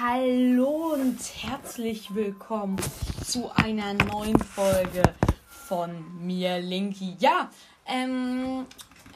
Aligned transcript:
Hallo 0.00 0.92
und 0.94 1.18
herzlich 1.42 2.14
willkommen 2.14 2.76
zu 3.24 3.50
einer 3.56 3.94
neuen 3.94 4.38
Folge 4.38 5.02
von 5.48 6.24
mir, 6.24 6.60
Linky. 6.60 7.16
Ja, 7.18 7.50
ähm, 7.84 8.64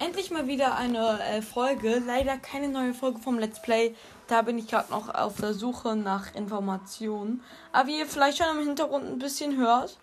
endlich 0.00 0.32
mal 0.32 0.48
wieder 0.48 0.76
eine 0.76 1.20
äh, 1.20 1.40
Folge. 1.40 2.02
Leider 2.04 2.36
keine 2.36 2.66
neue 2.66 2.94
Folge 2.94 3.20
vom 3.20 3.38
Let's 3.38 3.62
Play. 3.62 3.94
Da 4.26 4.42
bin 4.42 4.58
ich 4.58 4.66
gerade 4.66 4.90
noch 4.90 5.08
auf 5.14 5.36
der 5.36 5.54
Suche 5.54 5.94
nach 5.94 6.34
Informationen. 6.34 7.44
Aber 7.70 7.86
wie 7.86 8.00
ihr 8.00 8.06
vielleicht 8.06 8.38
schon 8.38 8.58
im 8.58 8.66
Hintergrund 8.66 9.04
ein 9.04 9.20
bisschen 9.20 9.56
hört, 9.58 9.96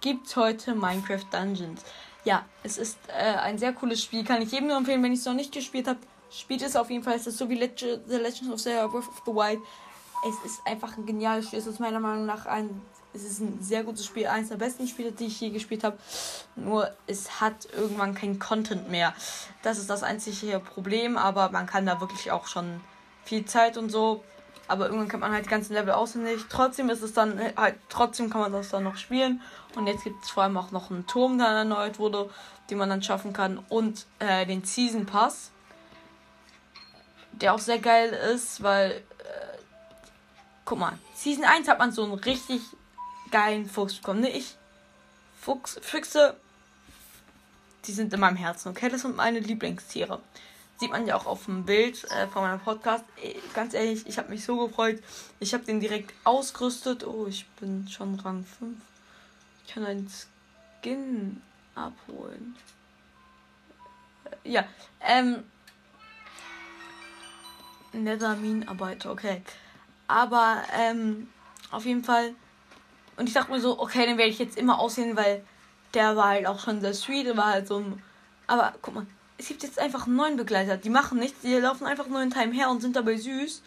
gibt 0.00 0.34
heute 0.34 0.74
Minecraft 0.74 1.26
Dungeons. 1.30 1.82
Ja, 2.24 2.46
es 2.62 2.78
ist 2.78 2.98
äh, 3.08 3.36
ein 3.36 3.58
sehr 3.58 3.74
cooles 3.74 4.02
Spiel. 4.02 4.24
Kann 4.24 4.40
ich 4.40 4.52
jedem 4.52 4.68
nur 4.68 4.78
empfehlen, 4.78 5.02
wenn 5.02 5.12
ich 5.12 5.18
es 5.18 5.26
noch 5.26 5.34
nicht 5.34 5.52
gespielt 5.52 5.88
habe. 5.88 5.98
Spielt 6.30 6.62
es 6.62 6.76
auf 6.76 6.90
jeden 6.90 7.02
Fall. 7.02 7.14
Es 7.14 7.26
ist 7.26 7.38
so 7.38 7.48
wie 7.48 7.54
Legend, 7.54 8.02
The 8.06 8.16
Legend 8.16 8.52
of 8.52 8.60
Zelda 8.60 8.86
Breath 8.86 9.08
of 9.08 9.22
the 9.24 9.32
Wild. 9.32 9.60
Es 10.28 10.50
ist 10.50 10.60
einfach 10.66 10.96
ein 10.96 11.06
geniales 11.06 11.46
Spiel. 11.46 11.58
Es 11.58 11.66
ist 11.66 11.80
meiner 11.80 12.00
Meinung 12.00 12.26
nach 12.26 12.46
ein, 12.46 12.82
es 13.14 13.24
ist 13.24 13.40
ein 13.40 13.62
sehr 13.62 13.84
gutes 13.84 14.04
Spiel. 14.04 14.26
Eines 14.26 14.48
der 14.50 14.56
besten 14.56 14.86
Spiele, 14.86 15.12
die 15.12 15.26
ich 15.26 15.40
je 15.40 15.50
gespielt 15.50 15.84
habe. 15.84 15.98
Nur 16.56 16.90
es 17.06 17.40
hat 17.40 17.68
irgendwann 17.72 18.14
kein 18.14 18.38
Content 18.38 18.90
mehr. 18.90 19.14
Das 19.62 19.78
ist 19.78 19.88
das 19.88 20.02
einzige 20.02 20.60
Problem. 20.60 21.16
Aber 21.16 21.50
man 21.50 21.66
kann 21.66 21.86
da 21.86 22.00
wirklich 22.00 22.30
auch 22.30 22.46
schon 22.46 22.80
viel 23.24 23.44
Zeit 23.44 23.78
und 23.78 23.90
so. 23.90 24.22
Aber 24.66 24.86
irgendwann 24.86 25.08
kann 25.08 25.20
man 25.20 25.32
halt 25.32 25.46
die 25.46 25.50
ganzen 25.50 25.72
Level 25.72 25.92
auswendig. 25.92 26.42
Trotzdem 26.50 26.90
ist 26.90 27.00
es 27.00 27.14
dann 27.14 27.40
halt, 27.56 27.76
trotzdem 27.88 28.28
kann 28.28 28.42
man 28.42 28.52
das 28.52 28.68
dann 28.68 28.84
noch 28.84 28.96
spielen. 28.96 29.40
Und 29.74 29.86
jetzt 29.86 30.04
gibt 30.04 30.22
es 30.22 30.30
vor 30.30 30.42
allem 30.42 30.58
auch 30.58 30.72
noch 30.72 30.90
einen 30.90 31.06
Turm, 31.06 31.38
der 31.38 31.46
erneuert 31.46 31.98
wurde, 31.98 32.28
den 32.68 32.76
man 32.76 32.90
dann 32.90 33.02
schaffen 33.02 33.32
kann. 33.32 33.58
Und 33.70 34.04
äh, 34.18 34.44
den 34.44 34.64
Season 34.64 35.06
Pass 35.06 35.52
der 37.32 37.54
auch 37.54 37.58
sehr 37.58 37.78
geil 37.78 38.10
ist, 38.10 38.62
weil, 38.62 38.92
äh, 38.92 39.58
guck 40.64 40.78
mal, 40.78 40.98
Season 41.14 41.44
1 41.44 41.68
hat 41.68 41.78
man 41.78 41.92
so 41.92 42.04
einen 42.04 42.14
richtig 42.14 42.62
geilen 43.30 43.68
Fuchs 43.68 43.96
bekommen, 43.96 44.20
ne? 44.20 44.30
Ich, 44.30 44.56
Fuchs, 45.40 45.78
Füchse, 45.82 46.36
die 47.86 47.92
sind 47.92 48.12
in 48.12 48.20
meinem 48.20 48.36
Herzen, 48.36 48.68
okay? 48.70 48.88
Das 48.88 49.02
sind 49.02 49.16
meine 49.16 49.40
Lieblingstiere. 49.40 50.20
Sieht 50.78 50.90
man 50.90 51.06
ja 51.06 51.16
auch 51.16 51.26
auf 51.26 51.46
dem 51.46 51.64
Bild 51.64 52.04
äh, 52.12 52.28
von 52.28 52.42
meinem 52.42 52.60
Podcast. 52.60 53.04
Ganz 53.52 53.74
ehrlich, 53.74 54.06
ich 54.06 54.18
habe 54.18 54.28
mich 54.28 54.44
so 54.44 54.66
gefreut. 54.66 55.02
Ich 55.40 55.52
habe 55.52 55.64
den 55.64 55.80
direkt 55.80 56.14
ausgerüstet. 56.22 57.04
Oh, 57.04 57.26
ich 57.26 57.48
bin 57.60 57.88
schon 57.88 58.18
Rang 58.20 58.44
5. 58.44 58.76
Ich 59.66 59.74
kann 59.74 59.84
einen 59.84 60.08
Skin 60.80 61.42
abholen. 61.74 62.54
Ja, 64.44 64.64
ähm, 65.00 65.42
Netherminenarbeiter, 67.92 69.10
okay. 69.10 69.42
Aber 70.06 70.62
ähm, 70.78 71.28
auf 71.70 71.84
jeden 71.84 72.04
Fall. 72.04 72.34
Und 73.16 73.28
ich 73.28 73.34
dachte 73.34 73.50
mir 73.50 73.60
so, 73.60 73.78
okay, 73.80 74.06
den 74.06 74.18
werde 74.18 74.30
ich 74.30 74.38
jetzt 74.38 74.56
immer 74.56 74.78
aussehen, 74.78 75.16
weil 75.16 75.44
der 75.94 76.16
war 76.16 76.28
halt 76.28 76.46
auch 76.46 76.60
schon 76.60 76.80
sehr 76.80 76.94
sweet, 76.94 77.26
der 77.26 77.36
war 77.36 77.52
halt 77.52 77.68
so 77.68 77.78
ein. 77.78 78.02
Aber 78.46 78.74
guck 78.80 78.94
mal, 78.94 79.06
es 79.36 79.48
gibt 79.48 79.62
jetzt 79.62 79.78
einfach 79.78 80.06
einen 80.06 80.16
neuen 80.16 80.36
Begleiter. 80.36 80.76
Die 80.76 80.90
machen 80.90 81.18
nichts, 81.18 81.40
die 81.42 81.54
laufen 81.54 81.86
einfach 81.86 82.06
nur 82.06 82.22
in 82.22 82.30
Time 82.30 82.52
her 82.52 82.70
und 82.70 82.80
sind 82.80 82.96
dabei 82.96 83.16
süß. 83.16 83.62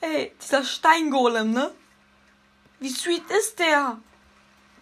Hey, 0.00 0.32
dieser 0.40 0.64
Steingolem, 0.64 1.52
ne? 1.52 1.70
Wie 2.80 2.88
sweet 2.88 3.22
ist 3.30 3.58
der? 3.58 3.98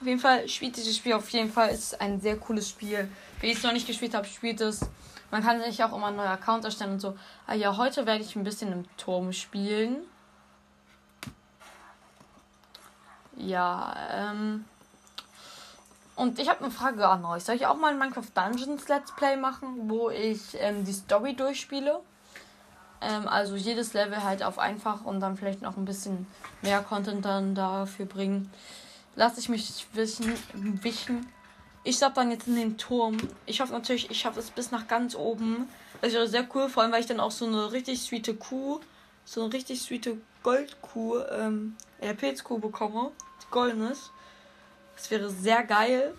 Auf 0.00 0.06
jeden 0.06 0.20
Fall 0.20 0.48
spielt 0.48 0.76
dieses 0.76 0.96
Spiel 0.96 1.12
auf 1.12 1.28
jeden 1.30 1.52
Fall. 1.52 1.68
Es 1.70 1.92
ist 1.92 2.00
ein 2.00 2.20
sehr 2.20 2.38
cooles 2.38 2.70
Spiel. 2.70 3.08
Wenn 3.40 3.50
ich 3.50 3.58
es 3.58 3.62
noch 3.62 3.72
nicht 3.72 3.86
gespielt 3.86 4.14
habe, 4.14 4.26
spielt 4.26 4.60
es. 4.62 4.80
Man 5.30 5.42
kann 5.42 5.62
sich 5.62 5.82
auch 5.84 5.92
immer 5.94 6.08
einen 6.08 6.16
neuen 6.16 6.28
Account 6.28 6.64
erstellen 6.64 6.92
und 6.92 7.00
so. 7.00 7.16
Ah 7.46 7.54
ja, 7.54 7.76
heute 7.76 8.06
werde 8.06 8.22
ich 8.22 8.34
ein 8.36 8.44
bisschen 8.44 8.72
im 8.72 8.96
Turm 8.96 9.32
spielen. 9.32 9.98
Ja, 13.36 13.94
ähm. 14.12 14.64
Und 16.16 16.38
ich 16.38 16.50
habe 16.50 16.64
eine 16.64 16.70
Frage 16.70 17.08
an 17.08 17.24
euch. 17.24 17.44
Soll 17.44 17.54
ich 17.54 17.66
auch 17.66 17.76
mal 17.76 17.92
ein 17.92 17.98
Minecraft 17.98 18.26
Dungeons 18.34 18.88
Let's 18.88 19.14
Play 19.16 19.36
machen, 19.36 19.88
wo 19.88 20.10
ich 20.10 20.54
ähm, 20.58 20.84
die 20.84 20.92
Story 20.92 21.34
durchspiele? 21.34 22.00
Ähm, 23.00 23.26
also 23.26 23.56
jedes 23.56 23.94
Level 23.94 24.22
halt 24.22 24.42
auf 24.42 24.58
einfach 24.58 25.04
und 25.04 25.20
dann 25.20 25.38
vielleicht 25.38 25.62
noch 25.62 25.78
ein 25.78 25.86
bisschen 25.86 26.26
mehr 26.60 26.82
Content 26.82 27.24
dann 27.24 27.54
dafür 27.54 28.04
bringen. 28.04 28.52
Lasse 29.16 29.40
ich 29.40 29.48
mich 29.48 29.86
wissen, 29.94 30.34
wischen. 30.52 31.26
Ich 31.82 31.96
stopp 31.96 32.14
dann 32.14 32.30
jetzt 32.30 32.46
in 32.46 32.56
den 32.56 32.76
Turm. 32.76 33.16
Ich 33.46 33.60
hoffe 33.60 33.72
natürlich, 33.72 34.10
ich 34.10 34.20
schaffe 34.20 34.40
es 34.40 34.50
bis 34.50 34.70
nach 34.70 34.86
ganz 34.86 35.14
oben. 35.14 35.68
Das 36.02 36.12
wäre 36.12 36.28
sehr 36.28 36.46
cool, 36.54 36.68
vor 36.68 36.82
allem, 36.82 36.92
weil 36.92 37.00
ich 37.00 37.06
dann 37.06 37.20
auch 37.20 37.30
so 37.30 37.46
eine 37.46 37.72
richtig 37.72 38.00
sweete 38.00 38.34
Kuh, 38.34 38.80
so 39.24 39.42
eine 39.42 39.52
richtig 39.52 39.80
sweete 39.80 40.18
Goldkuh, 40.42 41.20
ähm, 41.30 41.76
äh, 42.00 42.14
Pilzkuh 42.14 42.58
bekomme, 42.58 43.12
die 43.42 43.50
golden 43.50 43.90
ist. 43.90 44.10
Das 44.96 45.10
wäre 45.10 45.30
sehr 45.30 45.62
geil. 45.64 46.14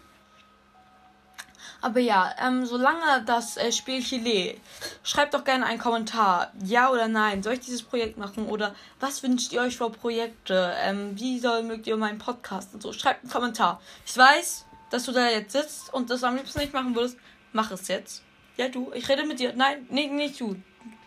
Aber 1.82 2.00
ja, 2.00 2.34
ähm, 2.40 2.66
solange 2.66 3.24
das 3.26 3.58
äh, 3.58 3.72
Spiel 3.72 4.04
lebt, 4.20 4.62
schreibt 5.04 5.34
doch 5.34 5.44
gerne 5.44 5.66
einen 5.66 5.80
Kommentar. 5.80 6.52
Ja 6.64 6.92
oder 6.92 7.08
nein. 7.08 7.42
Soll 7.42 7.54
ich 7.54 7.62
dieses 7.62 7.82
Projekt 7.82 8.18
machen? 8.18 8.48
Oder 8.48 8.76
was 9.00 9.24
wünscht 9.24 9.52
ihr 9.52 9.62
euch 9.62 9.78
für 9.78 9.90
Projekte? 9.90 10.76
Ähm, 10.80 11.20
wie 11.20 11.40
soll 11.40 11.64
mögt 11.64 11.88
ihr 11.88 11.98
meinen 11.98 12.20
Podcast 12.20 12.74
und 12.74 12.82
so? 12.84 12.94
Schreibt 12.94 13.24
einen 13.24 13.32
Kommentar. 13.32 13.82
Ich 14.06 14.16
weiß, 14.16 14.66
dass 14.92 15.06
du 15.06 15.12
da 15.12 15.30
jetzt 15.30 15.54
sitzt 15.54 15.92
und 15.94 16.10
das 16.10 16.24
am 16.24 16.36
liebsten 16.36 16.60
nicht 16.60 16.74
machen 16.74 16.94
würdest, 16.96 17.18
mach 17.54 17.72
es 17.72 17.88
jetzt. 17.88 18.22
Ja, 18.58 18.68
du, 18.68 18.92
ich 18.94 19.10
rede 19.10 19.26
mit 19.26 19.40
dir. 19.40 19.54
Nein, 19.54 19.88
nee, 19.90 20.08
nicht 20.08 20.40
du. 20.40 20.56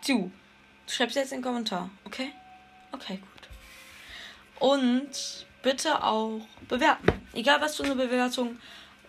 Du. 0.05 0.31
Du 0.85 0.91
schreibst 0.91 1.15
jetzt 1.15 1.31
einen 1.31 1.43
Kommentar, 1.43 1.89
okay? 2.05 2.33
Okay, 2.91 3.17
gut. 3.17 4.69
Und 4.69 5.45
bitte 5.61 6.03
auch 6.03 6.41
bewerten. 6.67 7.07
Egal 7.33 7.61
was 7.61 7.75
für 7.75 7.83
eine 7.83 7.95
Bewertung. 7.95 8.59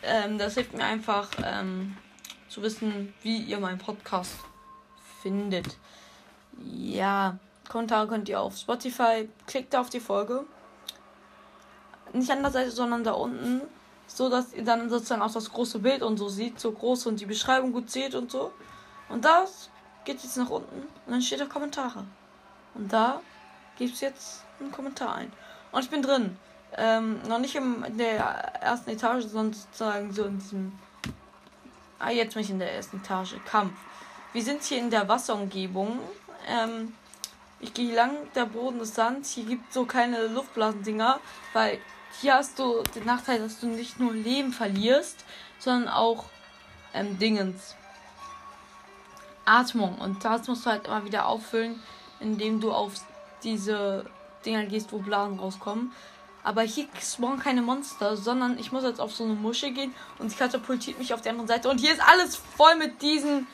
Ähm, 0.02 0.38
das 0.38 0.54
hilft 0.54 0.74
mir 0.74 0.84
einfach 0.84 1.30
ähm, 1.42 1.96
zu 2.48 2.62
wissen, 2.62 3.14
wie 3.22 3.38
ihr 3.38 3.58
meinen 3.58 3.78
Podcast 3.78 4.36
findet. 5.22 5.76
Ja, 6.62 7.38
Kommentare 7.68 8.06
könnt 8.08 8.28
ihr 8.28 8.40
auf 8.40 8.56
Spotify. 8.56 9.28
Klickt 9.46 9.74
auf 9.74 9.90
die 9.90 10.00
Folge. 10.00 10.44
Nicht 12.12 12.30
an 12.30 12.42
der 12.42 12.50
Seite, 12.50 12.70
sondern 12.70 13.04
da 13.04 13.12
unten 13.12 13.62
so 14.06 14.28
dass 14.28 14.52
ihr 14.52 14.64
dann 14.64 14.88
sozusagen 14.88 15.22
auch 15.22 15.32
das 15.32 15.50
große 15.52 15.78
Bild 15.78 16.02
und 16.02 16.16
so 16.16 16.28
sieht, 16.28 16.60
so 16.60 16.72
groß 16.72 17.06
und 17.06 17.20
die 17.20 17.26
Beschreibung 17.26 17.72
gut 17.72 17.90
seht 17.90 18.14
und 18.14 18.30
so. 18.30 18.52
Und 19.08 19.24
das 19.24 19.70
geht 20.04 20.22
jetzt 20.22 20.36
nach 20.36 20.50
unten 20.50 20.82
und 21.06 21.12
dann 21.12 21.22
steht 21.22 21.40
da 21.40 21.46
Kommentare. 21.46 22.04
Und 22.74 22.92
da 22.92 23.20
gibt 23.76 23.94
es 23.94 24.00
jetzt 24.00 24.44
einen 24.60 24.72
Kommentar 24.72 25.14
ein. 25.16 25.32
Und 25.72 25.82
ich 25.82 25.90
bin 25.90 26.02
drin. 26.02 26.36
Ähm, 26.76 27.20
noch 27.28 27.38
nicht 27.38 27.54
in 27.54 27.96
der 27.96 28.18
ersten 28.60 28.90
Etage, 28.90 29.24
sondern 29.24 29.54
sozusagen 29.54 30.12
so 30.12 30.24
in 30.24 30.38
diesem. 30.38 30.72
Ah, 31.98 32.10
jetzt 32.10 32.34
bin 32.34 32.42
ich 32.42 32.50
in 32.50 32.58
der 32.58 32.74
ersten 32.74 32.98
Etage. 32.98 33.36
Kampf. 33.46 33.72
Wir 34.32 34.42
sind 34.42 34.62
hier 34.62 34.78
in 34.78 34.90
der 34.90 35.08
Wasserumgebung. 35.08 35.98
Ähm, 36.46 36.92
ich 37.60 37.72
gehe 37.72 37.94
lang, 37.94 38.10
der 38.34 38.44
Boden 38.44 38.80
ist 38.80 38.94
Sand. 38.94 39.24
Hier 39.26 39.44
gibt 39.44 39.68
es 39.68 39.74
so 39.74 39.86
keine 39.86 40.26
Luftblasendinger, 40.26 41.20
weil 41.54 41.78
hier 42.20 42.34
hast 42.34 42.58
du 42.58 42.82
den 42.94 43.04
Nachteil, 43.04 43.38
dass 43.38 43.60
du 43.60 43.66
nicht 43.66 44.00
nur 44.00 44.12
Leben 44.12 44.52
verlierst, 44.52 45.24
sondern 45.58 45.88
auch 45.88 46.26
ähm, 46.94 47.18
Dingens. 47.18 47.74
Atmung. 49.44 49.96
Und 49.98 50.24
das 50.24 50.48
musst 50.48 50.66
du 50.66 50.70
halt 50.70 50.86
immer 50.86 51.04
wieder 51.04 51.26
auffüllen, 51.26 51.80
indem 52.20 52.60
du 52.60 52.72
auf 52.72 52.94
diese 53.44 54.04
Dinger 54.44 54.64
gehst, 54.64 54.92
wo 54.92 54.98
Blasen 54.98 55.38
rauskommen. 55.38 55.92
Aber 56.42 56.62
hier 56.62 56.86
spawnen 57.00 57.38
keine 57.38 57.62
Monster, 57.62 58.16
sondern 58.16 58.58
ich 58.58 58.72
muss 58.72 58.84
jetzt 58.84 59.00
auf 59.00 59.14
so 59.14 59.24
eine 59.24 59.34
Muschel 59.34 59.72
gehen 59.72 59.94
und 60.18 60.30
sie 60.30 60.36
katapultiert 60.36 60.98
mich 60.98 61.14
auf 61.14 61.20
die 61.20 61.28
andere 61.28 61.46
Seite. 61.46 61.68
Und 61.68 61.78
hier 61.78 61.92
ist 61.92 62.02
alles 62.02 62.36
voll 62.36 62.76
mit 62.76 63.02
diesen. 63.02 63.46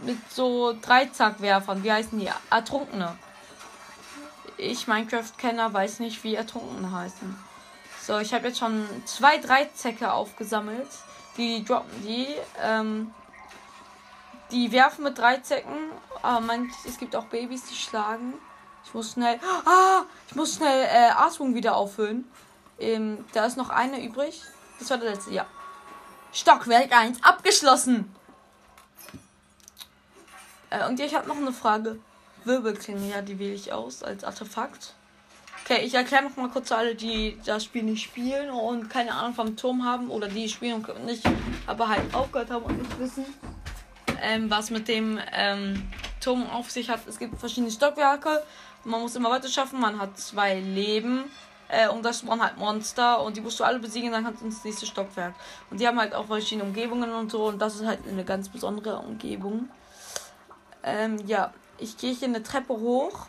mit 0.00 0.18
so 0.30 0.74
Dreizackwerfern. 0.80 1.82
Wie 1.82 1.92
heißen 1.92 2.18
die? 2.18 2.30
Ertrunkene 2.50 3.16
ich 4.58 4.86
Minecraft-Kenner 4.86 5.72
weiß 5.72 6.00
nicht, 6.00 6.22
wie 6.24 6.34
Ertrunkene 6.34 6.92
heißen. 6.92 7.36
So, 8.02 8.18
ich 8.18 8.34
habe 8.34 8.48
jetzt 8.48 8.58
schon 8.58 8.86
zwei 9.04 9.38
Dreizecke 9.38 10.12
aufgesammelt. 10.12 10.88
Die 11.36 11.64
droppen 11.64 12.02
die. 12.02 12.26
Ähm, 12.62 13.12
die 14.50 14.72
werfen 14.72 15.04
mit 15.04 15.18
Dreizecken. 15.18 15.76
Aber 16.22 16.40
man, 16.40 16.70
es 16.86 16.98
gibt 16.98 17.14
auch 17.14 17.26
Babys, 17.26 17.64
die 17.66 17.74
schlagen. 17.74 18.34
Ich 18.84 18.94
muss 18.94 19.12
schnell. 19.12 19.38
Ah! 19.64 20.02
Ich 20.28 20.34
muss 20.34 20.54
schnell 20.54 20.84
äh, 20.86 21.10
Atmung 21.10 21.54
wieder 21.54 21.76
auffüllen. 21.76 22.30
Ähm, 22.78 23.24
da 23.32 23.46
ist 23.46 23.56
noch 23.56 23.70
eine 23.70 24.02
übrig. 24.02 24.42
Das 24.78 24.90
war 24.90 24.98
der 24.98 25.10
letzte, 25.10 25.32
ja. 25.32 25.46
Stockwerk 26.32 26.92
1 26.92 27.22
abgeschlossen. 27.22 28.14
Äh, 30.70 30.86
und 30.86 30.98
ich 31.00 31.14
habe 31.14 31.28
noch 31.28 31.36
eine 31.36 31.52
Frage. 31.52 31.98
Wirbelklinge, 32.48 33.10
ja, 33.10 33.22
die 33.22 33.38
wähle 33.38 33.54
ich 33.54 33.72
aus 33.72 34.02
als 34.02 34.24
Artefakt. 34.24 34.94
Okay, 35.64 35.82
ich 35.84 35.94
erkläre 35.94 36.24
noch 36.24 36.36
mal 36.36 36.48
kurz 36.48 36.72
alle, 36.72 36.94
die 36.94 37.38
das 37.44 37.62
Spiel 37.62 37.82
nicht 37.82 38.02
spielen 38.02 38.50
und 38.50 38.88
keine 38.88 39.12
Ahnung 39.12 39.34
vom 39.34 39.56
Turm 39.56 39.84
haben 39.84 40.10
oder 40.10 40.26
die 40.26 40.48
spielen 40.48 40.84
und 40.84 41.04
nicht, 41.04 41.22
aber 41.66 41.88
halt 41.88 42.14
aufgehört 42.14 42.50
haben 42.50 42.64
und 42.64 42.78
nicht 42.78 42.98
wissen, 42.98 43.26
ähm, 44.22 44.50
was 44.50 44.70
mit 44.70 44.88
dem 44.88 45.20
ähm, 45.32 45.86
Turm 46.20 46.48
auf 46.48 46.70
sich 46.70 46.88
hat. 46.90 47.06
Es 47.06 47.18
gibt 47.18 47.38
verschiedene 47.38 47.70
Stockwerke. 47.70 48.42
Man 48.84 49.00
muss 49.00 49.16
immer 49.16 49.30
weiter 49.30 49.48
schaffen. 49.48 49.80
Man 49.80 50.00
hat 50.00 50.18
zwei 50.18 50.58
Leben. 50.58 51.24
Äh, 51.68 51.88
und 51.88 52.04
das 52.04 52.20
spawnen 52.20 52.42
halt 52.42 52.56
Monster. 52.56 53.22
Und 53.22 53.36
die 53.36 53.40
musst 53.40 53.60
du 53.60 53.64
alle 53.64 53.78
besiegen, 53.78 54.10
dann 54.10 54.24
kannst 54.24 54.40
du 54.40 54.46
ins 54.46 54.64
nächste 54.64 54.86
Stockwerk. 54.86 55.34
Und 55.70 55.80
die 55.80 55.86
haben 55.86 55.98
halt 55.98 56.14
auch 56.14 56.26
verschiedene 56.26 56.64
Umgebungen 56.64 57.12
und 57.12 57.30
so. 57.30 57.46
Und 57.46 57.60
das 57.60 57.76
ist 57.76 57.86
halt 57.86 58.00
eine 58.08 58.24
ganz 58.24 58.48
besondere 58.48 58.98
Umgebung. 58.98 59.68
Ähm, 60.82 61.18
ja, 61.26 61.52
ich 61.78 61.96
gehe 61.96 62.12
hier 62.12 62.28
eine 62.28 62.42
Treppe 62.42 62.74
hoch. 62.74 63.26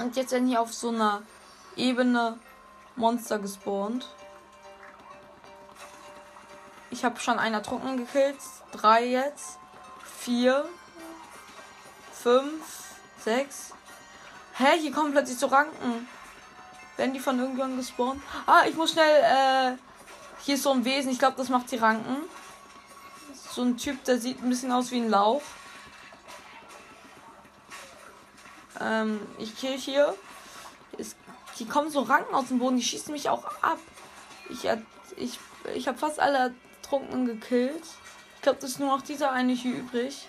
Und 0.00 0.16
jetzt 0.16 0.30
sind 0.30 0.48
hier 0.48 0.60
auf 0.60 0.74
so 0.74 0.88
einer 0.88 1.22
Ebene 1.76 2.38
Monster 2.96 3.38
gespawnt. 3.38 4.08
Ich 6.90 7.04
habe 7.04 7.20
schon 7.20 7.38
einen 7.38 7.54
ertrunken 7.54 7.98
gekillt. 7.98 8.36
Drei 8.72 9.04
jetzt. 9.04 9.58
Vier. 10.18 10.66
Fünf. 12.12 12.62
Sechs. 13.22 13.72
Hä, 14.54 14.78
hier 14.80 14.92
kommen 14.92 15.12
plötzlich 15.12 15.38
so 15.38 15.46
Ranken. 15.46 16.08
Werden 16.96 17.12
die 17.12 17.20
von 17.20 17.38
irgendwann 17.38 17.76
gespawnt? 17.76 18.22
Ah, 18.46 18.62
ich 18.66 18.74
muss 18.74 18.92
schnell. 18.92 19.22
Äh, 19.22 19.76
hier 20.42 20.54
ist 20.54 20.62
so 20.62 20.72
ein 20.72 20.84
Wesen. 20.84 21.10
Ich 21.10 21.18
glaube, 21.18 21.36
das 21.36 21.48
macht 21.48 21.70
die 21.70 21.76
Ranken. 21.76 22.16
So 23.50 23.62
ein 23.62 23.76
Typ, 23.76 24.02
der 24.04 24.18
sieht 24.18 24.42
ein 24.42 24.48
bisschen 24.48 24.72
aus 24.72 24.90
wie 24.90 25.00
ein 25.00 25.10
Lauch. 25.10 25.42
Ähm, 28.80 29.20
ich 29.38 29.56
kill 29.56 29.78
hier. 29.78 30.14
Es, 30.98 31.16
die 31.58 31.66
kommen 31.66 31.90
so 31.90 32.00
Ranken 32.00 32.34
aus 32.34 32.48
dem 32.48 32.58
Boden. 32.58 32.76
Die 32.76 32.82
schießen 32.82 33.12
mich 33.12 33.28
auch 33.28 33.44
ab. 33.62 33.78
Ich, 34.50 34.68
ich, 35.16 35.38
ich 35.74 35.88
habe 35.88 35.98
fast 35.98 36.20
alle 36.20 36.54
Trunkenen 36.82 37.26
gekillt. 37.26 37.84
Ich 38.36 38.42
glaube, 38.42 38.58
das 38.60 38.70
ist 38.70 38.80
nur 38.80 38.88
noch 38.88 39.02
dieser 39.02 39.32
eine 39.32 39.52
hier 39.52 39.74
übrig. 39.74 40.28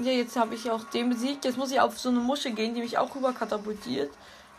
Ja, 0.00 0.10
jetzt 0.10 0.36
habe 0.36 0.54
ich 0.54 0.70
auch 0.70 0.84
den 0.84 1.08
besiegt. 1.08 1.44
Jetzt 1.44 1.56
muss 1.56 1.70
ich 1.70 1.80
auf 1.80 1.98
so 1.98 2.08
eine 2.08 2.20
Musche 2.20 2.50
gehen, 2.50 2.74
die 2.74 2.80
mich 2.80 2.98
auch 2.98 3.14
rüber 3.14 3.32
katapultiert. 3.32 4.10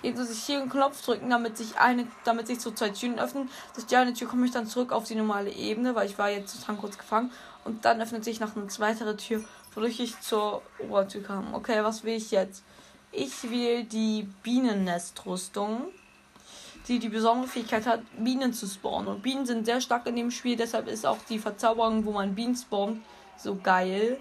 Jetzt 0.01 0.17
muss 0.17 0.29
ich 0.29 0.43
hier 0.43 0.61
einen 0.61 0.69
Knopf 0.69 1.03
drücken, 1.03 1.29
damit 1.29 1.57
sich 1.57 1.77
eine, 1.77 2.07
damit 2.23 2.47
sich 2.47 2.61
so 2.61 2.71
zwei 2.71 2.89
Türen 2.89 3.19
öffnen. 3.19 3.49
Durch 3.73 3.87
die 3.87 3.95
eine 3.95 4.13
Tür 4.13 4.27
komme 4.27 4.45
ich 4.45 4.51
dann 4.51 4.67
zurück 4.67 4.91
auf 4.91 5.05
die 5.05 5.15
normale 5.15 5.51
Ebene, 5.51 5.95
weil 5.95 6.07
ich 6.07 6.17
war 6.17 6.29
jetzt 6.29 6.53
sozusagen 6.53 6.77
kurz 6.77 6.97
gefangen. 6.97 7.31
Und 7.63 7.85
dann 7.85 7.99
öffnet 7.99 8.23
sich 8.23 8.39
noch 8.39 8.55
eine 8.55 8.67
weitere 8.77 9.17
Tür, 9.17 9.43
wodurch 9.73 9.99
ich 9.99 10.19
zur 10.21 10.61
Obertür 10.79 11.23
kam. 11.23 11.53
Okay, 11.53 11.83
was 11.83 12.03
will 12.03 12.13
ich 12.13 12.31
jetzt? 12.31 12.63
Ich 13.15 13.49
will 13.49 13.85
die 13.85 14.27
Bienennestrüstung 14.43 15.87
die 16.87 16.99
die 16.99 17.09
besondere 17.09 17.47
Fähigkeit 17.47 17.85
hat, 17.85 18.01
Bienen 18.17 18.53
zu 18.53 18.67
spawnen. 18.67 19.07
Und 19.07 19.23
Bienen 19.23 19.45
sind 19.45 19.65
sehr 19.65 19.81
stark 19.81 20.05
in 20.07 20.15
dem 20.15 20.31
Spiel, 20.31 20.55
deshalb 20.55 20.87
ist 20.87 21.05
auch 21.05 21.17
die 21.29 21.39
Verzauberung, 21.39 22.05
wo 22.05 22.11
man 22.11 22.35
Bienen 22.35 22.55
spawnt, 22.55 23.01
so 23.37 23.55
geil. 23.55 24.19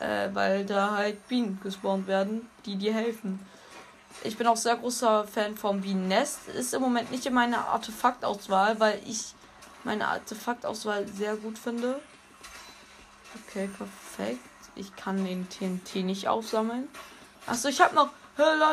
Äh, 0.00 0.30
weil 0.32 0.66
da 0.66 0.96
halt 0.96 1.28
Bienen 1.28 1.60
gespawnt 1.62 2.08
werden, 2.08 2.48
die 2.66 2.74
dir 2.74 2.92
helfen. 2.92 3.38
Ich 4.24 4.36
bin 4.36 4.48
auch 4.48 4.56
sehr 4.56 4.76
großer 4.76 5.24
Fan 5.24 5.56
vom 5.56 5.82
Bienennest. 5.82 6.48
Ist 6.48 6.74
im 6.74 6.82
Moment 6.82 7.12
nicht 7.12 7.26
in 7.26 7.34
meiner 7.34 7.68
Artefaktauswahl, 7.68 8.80
weil 8.80 9.00
ich 9.06 9.34
meine 9.84 10.08
Artefaktauswahl 10.08 11.06
sehr 11.06 11.36
gut 11.36 11.58
finde. 11.58 12.00
Okay, 13.46 13.68
perfekt. 13.68 14.40
Ich 14.74 14.96
kann 14.96 15.24
den 15.24 15.48
TNT 15.48 16.04
nicht 16.04 16.26
aufsammeln. 16.26 16.88
Achso, 17.46 17.68
ich 17.68 17.80
habe 17.80 17.94
noch. 17.94 18.10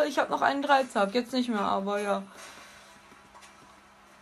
Ich 0.07 0.17
habe 0.17 0.31
noch 0.31 0.41
einen 0.41 0.63
Dreizack. 0.63 1.13
Jetzt 1.13 1.33
nicht 1.33 1.49
mehr, 1.49 1.61
aber 1.61 1.99
ja 1.99 2.23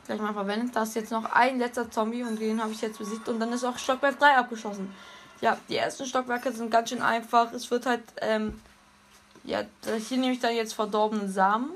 gleich 0.10 0.22
mal 0.22 0.34
verwendet. 0.34 0.76
Da 0.76 0.84
ist 0.84 0.96
jetzt 0.96 1.12
noch 1.12 1.26
ein 1.32 1.60
letzter 1.60 1.92
Zombie 1.92 2.24
und 2.24 2.40
den 2.40 2.62
habe 2.62 2.72
ich 2.72 2.82
jetzt 2.82 2.98
besiegt. 2.98 3.30
Und 3.30 3.40
dann 3.40 3.54
ist 3.54 3.64
auch 3.64 3.78
Stockwerk 3.78 4.18
3 4.18 4.38
abgeschossen. 4.38 4.94
Ja, 5.40 5.58
die 5.70 5.78
ersten 5.78 6.06
Stockwerke 6.06 6.52
sind 6.52 6.72
ganz 6.72 6.90
schön 6.90 7.02
einfach. 7.02 7.54
Es 7.54 7.70
wird 7.70 7.86
halt, 7.86 8.02
ähm, 8.22 8.60
ja, 9.44 9.64
hier 9.86 10.18
nehme 10.18 10.34
ich 10.34 10.40
dann 10.40 10.56
jetzt 10.56 10.74
verdorbenen 10.74 11.32
Samen. 11.32 11.70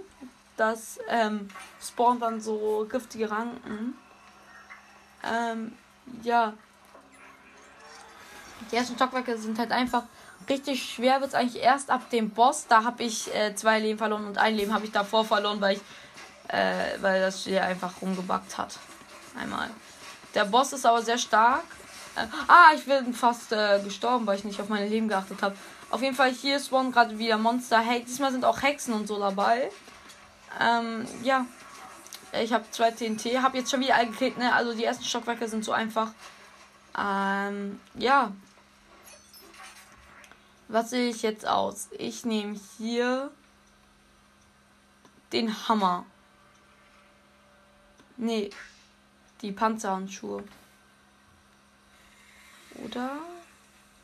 Das 0.58 1.00
ähm, 1.08 1.48
spawnt 1.82 2.24
dann 2.24 2.42
so 2.42 2.88
giftige 2.90 3.30
Ranken. 3.30 3.96
Ähm, 5.24 5.74
ja. 6.24 6.54
Die 8.72 8.76
ersten 8.76 8.96
Stockwerke 8.96 9.38
sind 9.38 9.60
halt 9.60 9.72
einfach 9.72 10.04
richtig 10.50 10.94
schwer. 10.94 11.22
Wird 11.22 11.30
es 11.30 11.36
eigentlich 11.36 11.62
erst 11.62 11.90
ab 11.90 12.10
dem 12.10 12.30
Boss. 12.30 12.68
Da 12.68 12.84
habe 12.84 13.04
ich 13.04 13.34
äh, 13.34 13.56
zwei 13.56 13.80
Leben 13.80 13.98
verloren 13.98 14.26
und 14.26 14.38
ein 14.38 14.56
Leben 14.56 14.74
habe 14.74 14.86
ich 14.86 14.92
davor 14.92 15.26
verloren, 15.26 15.62
weil 15.62 15.76
ich 15.76 15.82
äh, 16.50 17.02
weil 17.02 17.22
das 17.22 17.42
Spiel 17.42 17.60
einfach 17.60 18.02
rumgebackt 18.02 18.58
hat. 18.58 18.78
Einmal. 19.40 19.70
Der 20.36 20.46
Boss 20.46 20.74
ist 20.74 20.86
aber 20.86 21.02
sehr 21.02 21.18
stark. 21.18 21.64
Äh, 22.16 22.26
ah, 22.48 22.72
ich 22.76 22.86
bin 22.86 23.14
fast 23.14 23.52
äh, 23.52 23.82
gestorben, 23.84 24.28
weil 24.28 24.38
ich 24.38 24.44
nicht 24.44 24.62
auf 24.62 24.70
meine 24.70 24.88
Leben 24.88 25.08
geachtet 25.08 25.42
habe. 25.42 25.56
Auf 25.90 26.02
jeden 26.02 26.16
Fall 26.16 26.32
hier 26.32 26.60
spawnen 26.60 26.92
gerade 26.92 27.18
wieder 27.18 27.38
Monster. 27.38 27.80
Hey, 27.80 28.04
diesmal 28.04 28.32
sind 28.32 28.46
auch 28.46 28.62
Hexen 28.62 28.94
und 28.94 29.08
so 29.08 29.20
dabei. 29.20 29.70
Ähm, 30.60 31.06
ja. 31.24 31.46
Ich 32.42 32.52
habe 32.52 32.66
zwei 32.72 32.90
TNT, 32.90 33.42
habe 33.44 33.60
jetzt 33.60 33.70
schon 33.70 33.80
wieder 33.80 33.94
eingeklickt, 33.94 34.40
ne? 34.40 34.54
Also 34.54 34.74
die 34.74 34.84
ersten 34.84 35.04
Stockwerke 35.04 35.48
sind 35.48 35.64
so 35.64 35.72
einfach. 35.72 36.12
Ähm, 36.98 37.80
ja. 37.96 38.32
Was 40.74 40.90
sehe 40.90 41.12
ich 41.12 41.22
jetzt 41.22 41.48
aus? 41.48 41.88
Ich 42.00 42.26
nehme 42.26 42.60
hier 42.80 43.30
den 45.32 45.70
Hammer. 45.70 46.04
Nee. 48.18 48.50
Die 49.44 49.52
Panzerhandschuhe. 49.52 50.44
Oder? 52.84 53.12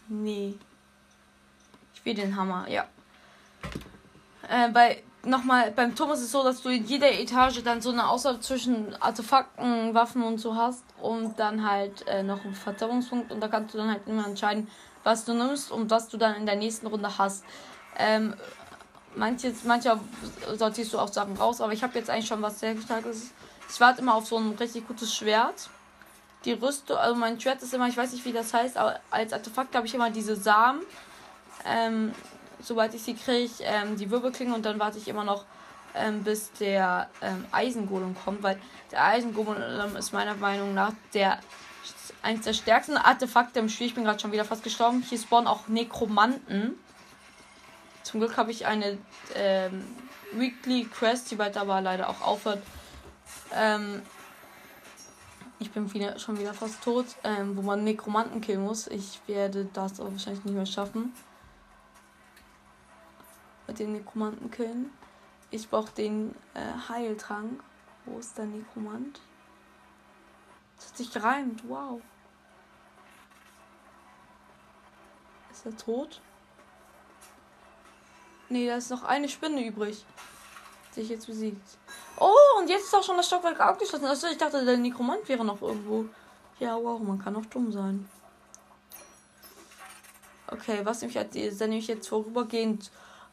Nee. 0.09 0.59
Ich 1.95 2.05
will 2.05 2.13
den 2.13 2.35
Hammer, 2.35 2.69
ja. 2.69 2.87
Äh, 4.47 4.69
bei 4.69 5.01
nochmal, 5.23 5.71
beim 5.71 5.95
Turm 5.95 6.11
ist 6.11 6.21
es 6.21 6.31
so, 6.31 6.43
dass 6.43 6.61
du 6.61 6.69
in 6.69 6.85
jeder 6.85 7.11
Etage 7.11 7.63
dann 7.63 7.81
so 7.81 7.89
eine 7.89 8.07
Auswahl 8.07 8.41
zwischen 8.41 8.95
Artefakten, 9.01 9.95
Waffen 9.95 10.21
und 10.21 10.37
so 10.37 10.55
hast 10.55 10.83
und 11.01 11.39
dann 11.39 11.67
halt 11.67 12.07
äh, 12.07 12.21
noch 12.21 12.45
einen 12.45 12.53
Verzauberungspunkt 12.53 13.31
und 13.31 13.39
da 13.39 13.47
kannst 13.47 13.73
du 13.73 13.79
dann 13.79 13.89
halt 13.89 14.07
immer 14.07 14.27
entscheiden, 14.27 14.67
was 15.03 15.25
du 15.25 15.33
nimmst 15.33 15.71
und 15.71 15.89
was 15.89 16.07
du 16.09 16.17
dann 16.17 16.35
in 16.35 16.45
der 16.45 16.55
nächsten 16.55 16.87
Runde 16.87 17.17
hast. 17.17 17.43
Ähm, 17.97 18.33
manches, 19.15 19.63
mancher 19.63 19.99
sortierst 20.55 20.93
du 20.93 20.99
auch 20.99 21.11
Sachen 21.11 21.35
raus, 21.37 21.61
aber 21.61 21.73
ich 21.73 21.83
habe 21.83 21.97
jetzt 21.97 22.09
eigentlich 22.09 22.27
schon 22.27 22.41
was 22.41 22.59
sehr 22.59 22.75
gestaltetes 22.75 23.31
ich 23.69 23.79
warte 23.79 24.01
immer 24.01 24.15
auf 24.15 24.25
so 24.25 24.37
ein 24.37 24.55
richtig 24.59 24.87
gutes 24.87 25.13
Schwert. 25.13 25.69
Die 26.45 26.53
Rüstung, 26.53 26.97
also 26.97 27.15
mein 27.15 27.39
Schwert 27.39 27.61
ist 27.61 27.73
immer, 27.73 27.87
ich 27.87 27.97
weiß 27.97 28.13
nicht, 28.13 28.25
wie 28.25 28.31
das 28.31 28.53
heißt, 28.53 28.77
aber 28.77 28.99
als 29.11 29.33
Artefakt 29.33 29.75
habe 29.75 29.85
ich 29.85 29.93
immer 29.93 30.09
diese 30.09 30.35
Samen. 30.35 30.81
Ähm, 31.65 32.13
sobald 32.61 32.93
ich 32.93 33.03
sie 33.03 33.13
kriege, 33.13 33.51
ähm, 33.61 33.97
die 33.97 34.09
Wirbelklinge 34.09 34.55
und 34.55 34.65
dann 34.65 34.79
warte 34.79 34.97
ich 34.97 35.07
immer 35.07 35.23
noch, 35.23 35.45
ähm, 35.95 36.23
bis 36.23 36.51
der 36.53 37.09
ähm, 37.21 37.45
Eisengolem 37.51 38.15
kommt, 38.23 38.41
weil 38.41 38.59
der 38.91 39.03
Eisengolem 39.03 39.95
ist 39.97 40.13
meiner 40.13 40.35
Meinung 40.35 40.73
nach 40.73 40.93
der 41.13 41.39
eins 42.21 42.45
der 42.45 42.53
stärksten 42.53 42.97
Artefakte 42.97 43.59
im 43.59 43.69
Spiel. 43.69 43.87
Ich 43.87 43.95
bin 43.95 44.03
gerade 44.03 44.19
schon 44.19 44.31
wieder 44.31 44.45
fast 44.45 44.63
gestorben. 44.63 45.01
Hier 45.01 45.17
spawnen 45.17 45.47
auch 45.47 45.67
Nekromanten. 45.67 46.77
Zum 48.03 48.19
Glück 48.19 48.37
habe 48.37 48.51
ich 48.51 48.65
eine 48.65 48.97
ähm, 49.35 49.85
Weekly 50.33 50.85
Quest, 50.85 51.31
die 51.31 51.35
bald 51.35 51.57
aber 51.57 51.81
leider 51.81 52.09
auch 52.09 52.21
aufhört, 52.21 52.61
ähm, 53.53 54.01
ich 55.59 55.71
bin 55.71 55.93
wieder, 55.93 56.17
schon 56.19 56.39
wieder 56.39 56.53
fast 56.53 56.81
tot, 56.83 57.05
ähm, 57.23 57.57
wo 57.57 57.61
man 57.61 57.83
Nekromanten 57.83 58.39
killen 58.39 58.63
muss. 58.63 58.87
Ich 58.87 59.19
werde 59.27 59.65
das 59.73 59.99
aber 59.99 60.11
wahrscheinlich 60.11 60.45
nicht 60.45 60.55
mehr 60.55 60.65
schaffen. 60.65 61.13
Mit 63.67 63.79
den 63.79 63.91
Nekromanten 63.91 64.49
killen. 64.51 64.91
Ich 65.51 65.69
brauche 65.69 65.91
den 65.91 66.33
äh, 66.53 66.89
Heiltrank. 66.89 67.61
Wo 68.05 68.19
ist 68.19 68.37
der 68.37 68.45
Nekromant? 68.45 69.19
Das 70.79 70.87
hat 70.89 70.97
sich 70.97 71.11
gereimt. 71.11 71.61
Wow. 71.67 72.01
Ist 75.51 75.65
er 75.65 75.75
tot? 75.75 76.21
Nee, 78.47 78.67
da 78.67 78.77
ist 78.77 78.89
noch 78.89 79.03
eine 79.03 79.27
Spinne 79.27 79.65
übrig. 79.65 80.05
Die 80.95 81.01
ich 81.01 81.09
jetzt 81.09 81.27
besiegt. 81.27 81.77
Oh, 82.17 82.33
und 82.57 82.69
jetzt 82.69 82.85
ist 82.85 82.95
auch 82.95 83.03
schon 83.03 83.17
das 83.17 83.27
Stockwerk 83.27 83.59
abgeschlossen. 83.59 84.05
Also 84.05 84.27
ich 84.27 84.37
dachte, 84.37 84.65
der 84.65 84.77
Nekromant 84.77 85.27
wäre 85.27 85.45
noch 85.45 85.61
irgendwo. 85.61 86.05
Ja, 86.59 86.75
wow, 86.75 86.99
man 86.99 87.19
kann 87.19 87.35
auch 87.35 87.45
dumm 87.45 87.71
sein. 87.71 88.09
Okay, 90.47 90.79
was 90.83 91.01
nehme 91.01 91.09
ich 91.09 91.15
jetzt? 91.15 91.61
Dann 91.61 91.69
nehme 91.69 91.79
ich 91.79 91.87
jetzt 91.87 92.07
vorübergehend 92.07 92.89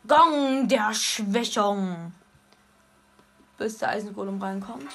Gang 0.07 0.69
der 0.69 0.93
Schwächung. 0.93 2.12
Bis 3.57 3.79
der 3.79 3.91
Eisengolem 3.91 4.41
reinkommt. 4.41 4.93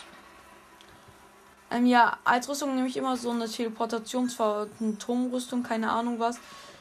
Ähm, 1.72 1.86
ja, 1.86 2.18
als 2.26 2.50
Rüstung 2.50 2.76
nehme 2.76 2.88
ich 2.88 2.98
immer 2.98 3.16
so 3.16 3.30
eine 3.32 3.48
Teleportationsturmrüstung, 3.48 5.64
keine 5.64 5.90
Ahnung 5.90 6.20
was. 6.20 6.38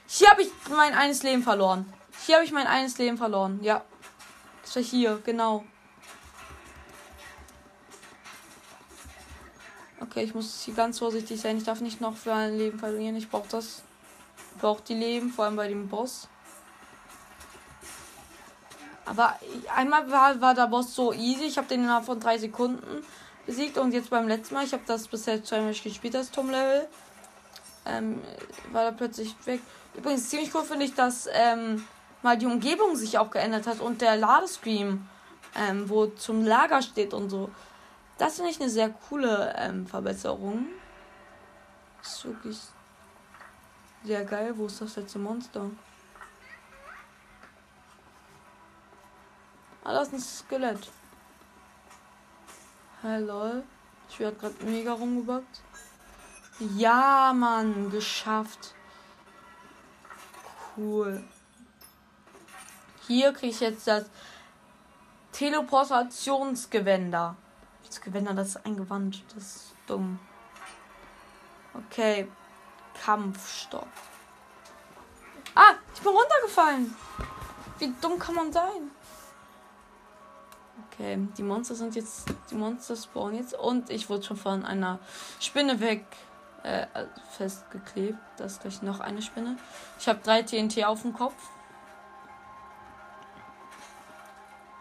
Hier 0.08 0.28
habe 0.28 0.42
ich 0.42 0.50
mein 0.68 0.94
eines 0.94 1.22
Leben 1.22 1.44
verloren. 1.44 1.86
Hier 2.26 2.34
habe 2.36 2.44
ich 2.44 2.50
mein 2.50 2.66
eines 2.66 2.98
Leben 2.98 3.16
verloren. 3.16 3.60
Ja. 3.62 3.84
Das 4.62 4.74
war 4.74 4.82
hier, 4.82 5.20
genau. 5.24 5.64
Okay, 10.00 10.24
ich 10.24 10.34
muss 10.34 10.62
hier 10.64 10.74
ganz 10.74 10.98
vorsichtig 10.98 11.40
sein. 11.40 11.56
Ich 11.56 11.64
darf 11.64 11.80
nicht 11.80 12.00
noch 12.00 12.16
für 12.16 12.34
ein 12.34 12.58
Leben 12.58 12.80
verlieren. 12.80 13.14
Ich 13.14 13.30
brauche 13.30 13.48
das. 13.48 13.84
Ich 14.54 14.60
brauche 14.60 14.82
die 14.82 14.94
Leben, 14.94 15.30
vor 15.30 15.44
allem 15.44 15.54
bei 15.54 15.68
dem 15.68 15.88
Boss. 15.88 16.26
Aber 19.04 19.38
einmal 19.74 20.10
war, 20.10 20.40
war 20.40 20.54
der 20.54 20.66
Boss 20.66 20.92
so 20.94 21.12
easy. 21.12 21.44
Ich 21.44 21.58
habe 21.58 21.68
den 21.68 21.84
innerhalb 21.84 22.06
von 22.06 22.18
drei 22.18 22.38
Sekunden 22.38 23.04
besiegt. 23.50 23.78
Und 23.78 23.92
jetzt 23.92 24.10
beim 24.10 24.28
letzten 24.28 24.54
Mal, 24.54 24.64
ich 24.64 24.72
habe 24.72 24.84
das 24.86 25.08
bisher 25.08 25.42
zweimal 25.42 25.74
gespielt, 25.74 26.14
das 26.14 26.30
Tom-Level, 26.30 26.88
ähm, 27.86 28.20
war 28.70 28.84
er 28.84 28.92
plötzlich 28.92 29.34
weg. 29.44 29.60
Übrigens 29.96 30.28
ziemlich 30.28 30.54
cool 30.54 30.62
finde 30.62 30.86
ich, 30.86 30.94
dass 30.94 31.28
ähm, 31.32 31.84
mal 32.22 32.38
die 32.38 32.46
Umgebung 32.46 32.94
sich 32.94 33.18
auch 33.18 33.30
geändert 33.30 33.66
hat 33.66 33.80
und 33.80 34.02
der 34.02 34.16
Ladescreen, 34.16 35.08
ähm, 35.56 35.88
wo 35.88 36.06
zum 36.06 36.44
Lager 36.44 36.80
steht 36.80 37.12
und 37.12 37.28
so. 37.28 37.50
Das 38.18 38.36
finde 38.36 38.50
ich 38.50 38.60
eine 38.60 38.70
sehr 38.70 38.90
coole 38.90 39.52
ähm, 39.58 39.86
Verbesserung. 39.86 40.66
Das 42.00 42.14
ist 42.14 42.24
wirklich 42.24 42.58
sehr 44.04 44.24
geil. 44.24 44.52
Wo 44.56 44.66
ist 44.66 44.80
das 44.80 44.94
letzte 44.94 45.18
Monster? 45.18 45.70
Ah, 49.82 49.94
das 49.94 50.08
ist 50.08 50.14
ein 50.14 50.20
Skelett. 50.20 50.99
Hallo. 53.02 53.62
Ich 54.10 54.20
werde 54.20 54.36
gerade 54.36 54.62
mega 54.62 54.92
rumgebackt. 54.92 55.62
Ja, 56.76 57.32
Mann, 57.34 57.90
geschafft. 57.90 58.74
Cool. 60.76 61.24
Hier 63.06 63.32
kriege 63.32 63.52
ich 63.52 63.60
jetzt 63.60 63.86
das 63.86 64.04
Teleportationsgewänder. 65.32 67.36
Das 67.86 68.02
Gewänder, 68.02 68.34
das 68.34 68.48
ist 68.48 68.66
ein 68.66 68.76
Gewand. 68.76 69.24
Das 69.34 69.44
ist 69.44 69.74
dumm. 69.86 70.18
Okay. 71.72 72.30
Kampfstoff. 73.02 73.88
Ah, 75.54 75.72
ich 75.94 76.02
bin 76.02 76.12
runtergefallen. 76.12 76.94
Wie 77.78 77.94
dumm 78.02 78.18
kann 78.18 78.34
man 78.34 78.52
sein? 78.52 78.90
Okay, 81.00 81.18
die 81.38 81.42
Monster 81.42 81.74
sind 81.74 81.96
jetzt. 81.96 82.26
Die 82.50 82.54
Monster 82.54 82.94
spawnen 82.94 83.38
jetzt. 83.38 83.54
Und 83.54 83.88
ich 83.88 84.10
wurde 84.10 84.22
schon 84.22 84.36
von 84.36 84.66
einer 84.66 84.98
Spinne 85.40 85.80
weg 85.80 86.04
äh, 86.62 86.86
festgeklebt. 87.38 88.18
Das 88.36 88.52
ist 88.52 88.60
gleich 88.60 88.82
noch 88.82 89.00
eine 89.00 89.22
Spinne. 89.22 89.56
Ich 89.98 90.08
habe 90.08 90.20
drei 90.22 90.42
TNT 90.42 90.84
auf 90.84 91.00
dem 91.00 91.14
Kopf. 91.14 91.34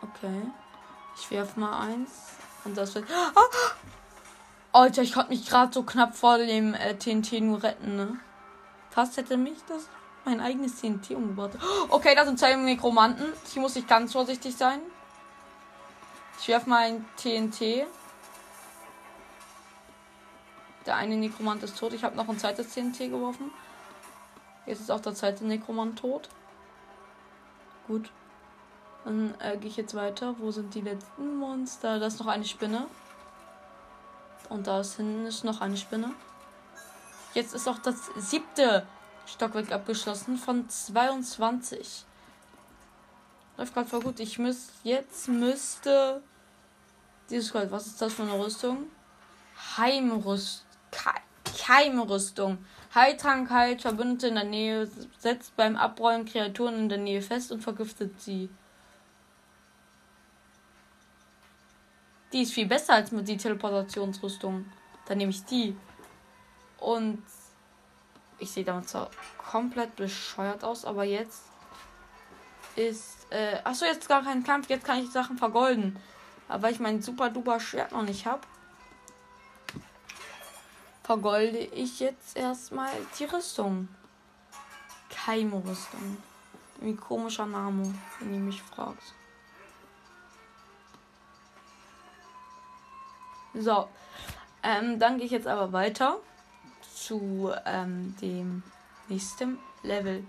Okay. 0.01 0.41
Ich 1.17 1.31
werfe 1.31 1.57
mal 1.57 1.87
eins. 1.87 2.11
Und 2.65 2.77
das 2.77 2.95
wird. 2.95 3.05
Ah! 3.09 3.31
Alter, 4.73 5.03
ich 5.03 5.13
konnte 5.13 5.29
mich 5.29 5.47
gerade 5.47 5.71
so 5.73 5.83
knapp 5.83 6.17
vor 6.17 6.37
dem 6.37 6.73
äh, 6.73 6.95
TNT 6.95 7.39
nur 7.41 7.63
retten, 7.63 7.95
ne? 7.95 8.19
Fast 8.89 9.15
hätte 9.15 9.37
mich 9.37 9.57
das 9.69 9.87
mein 10.25 10.41
eigenes 10.41 10.81
TNT 10.81 11.11
umgebracht. 11.11 11.51
Okay, 11.89 12.13
da 12.13 12.25
sind 12.25 12.37
zwei 12.37 12.55
Nekromanten. 12.55 13.31
Hier 13.53 13.61
muss 13.61 13.77
ich 13.77 13.87
ganz 13.87 14.11
vorsichtig 14.11 14.57
sein. 14.57 14.81
Ich 16.41 16.47
werfe 16.47 16.69
mal 16.69 16.83
ein 16.83 17.05
TNT. 17.17 17.85
Der 20.85 20.95
eine 20.95 21.17
Nekromant 21.17 21.61
ist 21.63 21.77
tot. 21.77 21.93
Ich 21.93 22.03
habe 22.03 22.15
noch 22.15 22.29
ein 22.29 22.39
zweites 22.39 22.73
TNT 22.73 22.97
geworfen. 23.09 23.51
Jetzt 24.65 24.79
ist 24.81 24.91
auch 24.91 25.01
der 25.01 25.13
zweite 25.13 25.45
Nekromant 25.45 25.99
tot. 25.99 26.29
Gut. 27.87 28.09
Dann 29.03 29.33
äh, 29.39 29.57
gehe 29.57 29.69
ich 29.69 29.77
jetzt 29.77 29.95
weiter. 29.95 30.35
Wo 30.39 30.51
sind 30.51 30.73
die 30.73 30.81
letzten 30.81 31.37
Monster? 31.37 31.99
Da 31.99 32.07
ist 32.07 32.19
noch 32.19 32.27
eine 32.27 32.45
Spinne. 32.45 32.85
Und 34.47 34.67
da 34.67 34.79
ist 34.79 34.95
hinten 34.95 35.25
ist 35.25 35.43
noch 35.43 35.61
eine 35.61 35.77
Spinne. 35.77 36.13
Jetzt 37.33 37.53
ist 37.53 37.67
auch 37.67 37.79
das 37.79 38.09
siebte 38.15 38.87
Stockwerk 39.27 39.71
abgeschlossen 39.71 40.37
von 40.37 40.67
22. 40.67 42.05
Läuft 43.57 43.73
gerade 43.73 43.87
voll 43.87 44.01
gut. 44.01 44.19
Ich 44.19 44.39
müsste 44.39 44.71
jetzt 44.83 45.27
müsste 45.27 46.23
dieses 47.31 47.51
Gold. 47.51 47.71
Was 47.71 47.87
ist 47.87 48.01
das 48.01 48.13
für 48.13 48.23
eine 48.23 48.37
Rüstung? 48.37 48.85
Heimrüst 49.77 50.65
Keimrüstung. 51.69 52.57
Heiltrankheit, 52.95 53.81
Verbündete 53.81 54.27
in 54.27 54.35
der 54.35 54.43
Nähe, 54.43 54.89
setzt 55.19 55.55
beim 55.55 55.75
Abrollen 55.75 56.25
Kreaturen 56.25 56.75
in 56.75 56.89
der 56.89 56.97
Nähe 56.97 57.21
fest 57.21 57.51
und 57.51 57.61
vergiftet 57.61 58.19
sie. 58.19 58.49
Die 62.33 62.41
ist 62.41 62.53
viel 62.53 62.67
besser 62.67 62.93
als 62.93 63.11
mit 63.11 63.27
die 63.27 63.37
Teleportationsrüstung. 63.37 64.65
Dann 65.05 65.17
nehme 65.17 65.31
ich 65.31 65.45
die. 65.45 65.75
Und 66.79 67.23
ich 68.39 68.51
sehe 68.51 68.63
damit 68.63 68.89
zwar 68.89 69.09
komplett 69.37 69.95
bescheuert 69.95 70.63
aus, 70.63 70.85
aber 70.85 71.03
jetzt 71.03 71.43
ist. 72.75 73.27
Äh, 73.31 73.59
achso, 73.63 73.85
jetzt 73.85 74.07
gar 74.07 74.23
kein 74.23 74.43
Kampf. 74.43 74.69
Jetzt 74.69 74.85
kann 74.85 75.03
ich 75.03 75.11
Sachen 75.11 75.37
vergolden. 75.37 75.99
Aber 76.49 76.69
ich 76.71 76.79
mein 76.79 77.01
super 77.01 77.29
duper 77.29 77.59
Schwert 77.59 77.91
noch 77.91 78.01
nicht 78.01 78.25
habe, 78.25 78.41
vergolde 81.03 81.59
ich 81.59 81.99
jetzt 81.99 82.35
erstmal 82.35 82.91
die 83.17 83.25
Rüstung. 83.25 83.87
Keimrüstung. 85.09 86.17
Wie 86.81 86.95
komischer 86.95 87.45
Name, 87.45 87.93
wenn 88.19 88.33
ihr 88.33 88.39
mich 88.39 88.61
fragt. 88.61 89.13
So. 93.53 93.87
Ähm, 94.61 94.99
dann 94.99 95.17
gehe 95.17 95.25
ich 95.25 95.31
jetzt 95.31 95.47
aber 95.47 95.71
weiter 95.71 96.19
zu 96.93 97.51
ähm, 97.65 98.15
dem 98.21 98.63
nächsten 99.07 99.57
Level. 99.83 100.23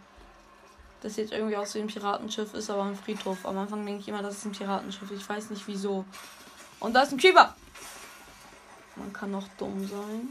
Das 1.00 1.16
jetzt 1.16 1.32
irgendwie 1.32 1.56
aus 1.56 1.74
wie 1.74 1.80
ein 1.80 1.86
Piratenschiff, 1.86 2.52
ist 2.54 2.70
aber 2.70 2.84
ein 2.84 2.96
Friedhof. 2.96 3.46
Am 3.46 3.56
Anfang 3.58 3.84
denke 3.86 4.02
ich 4.02 4.08
immer, 4.08 4.22
das 4.22 4.36
ist 4.36 4.44
ein 4.44 4.52
Piratenschiff. 4.52 5.10
Ich 5.10 5.26
weiß 5.28 5.50
nicht 5.50 5.66
wieso. 5.66 6.04
Und 6.78 6.94
da 6.94 7.02
ist 7.02 7.12
ein 7.12 7.18
Creeper. 7.18 7.54
Man 8.96 9.12
kann 9.12 9.30
noch 9.30 9.48
dumm 9.56 9.86
sein 9.86 10.28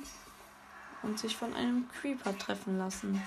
und 1.01 1.17
sich 1.17 1.35
von 1.35 1.53
einem 1.55 1.87
Creeper 1.89 2.37
treffen 2.37 2.77
lassen. 2.77 3.21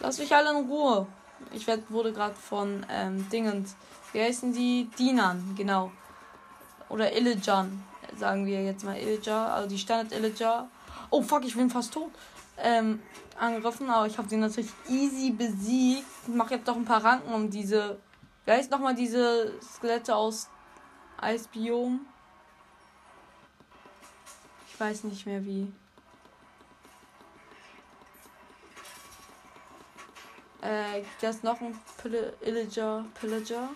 Lass 0.00 0.18
mich 0.18 0.34
alle 0.34 0.50
in 0.50 0.66
Ruhe. 0.66 1.06
Ich 1.52 1.66
werd, 1.66 1.90
wurde 1.90 2.12
gerade 2.12 2.34
von 2.34 2.84
ähm, 2.90 3.28
Dingens. 3.30 3.76
Wie 4.12 4.20
heißen 4.20 4.52
die? 4.52 4.90
Dienern, 4.98 5.54
genau 5.56 5.92
oder 6.94 7.12
Illijan, 7.12 7.82
sagen 8.16 8.46
wir 8.46 8.62
jetzt 8.62 8.84
mal 8.84 8.96
Illijar, 8.96 9.52
also 9.52 9.68
die 9.68 9.78
Standard 9.78 10.12
Illijar. 10.12 10.68
Oh 11.10 11.22
fuck, 11.22 11.44
ich 11.44 11.56
bin 11.56 11.70
fast 11.70 11.92
tot. 11.92 12.10
Ähm, 12.56 13.02
angegriffen, 13.38 13.90
aber 13.90 14.06
ich 14.06 14.16
habe 14.16 14.28
sie 14.28 14.36
natürlich 14.36 14.70
easy 14.88 15.30
besiegt. 15.30 16.06
Ich 16.26 16.34
mache 16.34 16.54
jetzt 16.54 16.68
doch 16.68 16.76
ein 16.76 16.84
paar 16.84 17.04
Ranken 17.04 17.32
um 17.32 17.50
diese. 17.50 17.98
Wie 18.44 18.50
heißt 18.52 18.70
nochmal 18.70 18.94
diese 18.94 19.52
Skelette 19.60 20.14
aus 20.14 20.48
Eisbiom? 21.20 22.06
Ich 24.68 24.78
weiß 24.78 25.04
nicht 25.04 25.26
mehr 25.26 25.44
wie. 25.44 25.72
Äh, 30.60 31.02
da 31.20 31.28
ist 31.28 31.44
noch 31.44 31.60
ein 31.60 31.78
Pillager. 31.98 33.04
Pillager. 33.20 33.68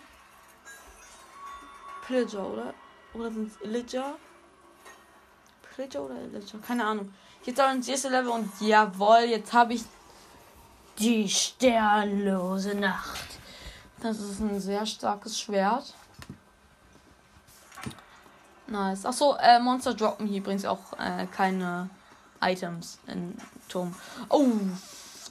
Pillager, 2.05 2.47
oder? 2.47 2.73
Oder 3.13 3.31
sind 3.31 3.51
es 3.51 3.61
Illager? 3.61 4.17
Illager 5.77 6.03
oder 6.03 6.15
Illager? 6.15 6.57
Keine 6.65 6.85
Ahnung. 6.85 7.13
Jetzt 7.45 7.61
auch 7.61 7.71
ins 7.71 7.87
erste 7.87 8.09
Level 8.09 8.29
und 8.29 8.51
jawohl, 8.59 9.25
jetzt 9.29 9.53
habe 9.53 9.73
ich 9.73 9.83
die 10.99 11.27
sternlose 11.29 12.75
Nacht. 12.75 13.25
Das 14.01 14.19
ist 14.19 14.39
ein 14.39 14.59
sehr 14.59 14.85
starkes 14.85 15.39
Schwert. 15.39 15.93
Nice. 18.67 19.05
Achso, 19.05 19.35
äh, 19.41 19.59
Monster 19.59 19.93
droppen 19.93 20.27
hier 20.27 20.39
übrigens 20.39 20.65
auch 20.65 20.93
äh, 20.99 21.25
keine 21.27 21.89
Items 22.41 22.99
in 23.07 23.35
Turm. 23.67 23.95
Oh, 24.29 24.45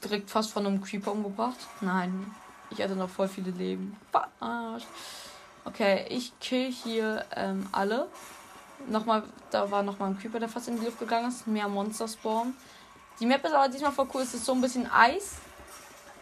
direkt 0.03 0.31
fast 0.31 0.51
von 0.51 0.67
einem 0.67 0.83
Creeper 0.83 1.13
umgebracht. 1.13 1.59
Nein, 1.81 2.35
ich 2.71 2.83
hatte 2.83 2.97
noch 2.97 3.09
voll 3.09 3.29
viele 3.29 3.51
Leben. 3.53 3.97
Okay, 5.65 6.07
ich 6.09 6.33
kill 6.41 6.73
hier 6.73 7.25
ähm, 7.37 7.69
alle. 7.73 8.09
Nochmal, 8.91 9.23
da 9.51 9.71
war 9.71 9.83
nochmal 9.83 10.11
ein 10.11 10.19
Creeper, 10.19 10.41
der 10.41 10.49
fast 10.49 10.69
in 10.69 10.79
die 10.79 10.85
Luft 10.85 10.99
gegangen 10.99 11.29
ist. 11.29 11.47
Mehr 11.47 11.69
Monster 11.69 12.09
spawnen. 12.09 12.57
Die 13.21 13.27
Map 13.27 13.45
ist 13.45 13.53
aber 13.53 13.69
diesmal 13.69 13.93
voll 13.93 14.09
cool. 14.15 14.23
Es 14.23 14.35
ist 14.35 14.45
so 14.45 14.53
ein 14.53 14.61
bisschen 14.61 14.91
Eis. 14.91 15.37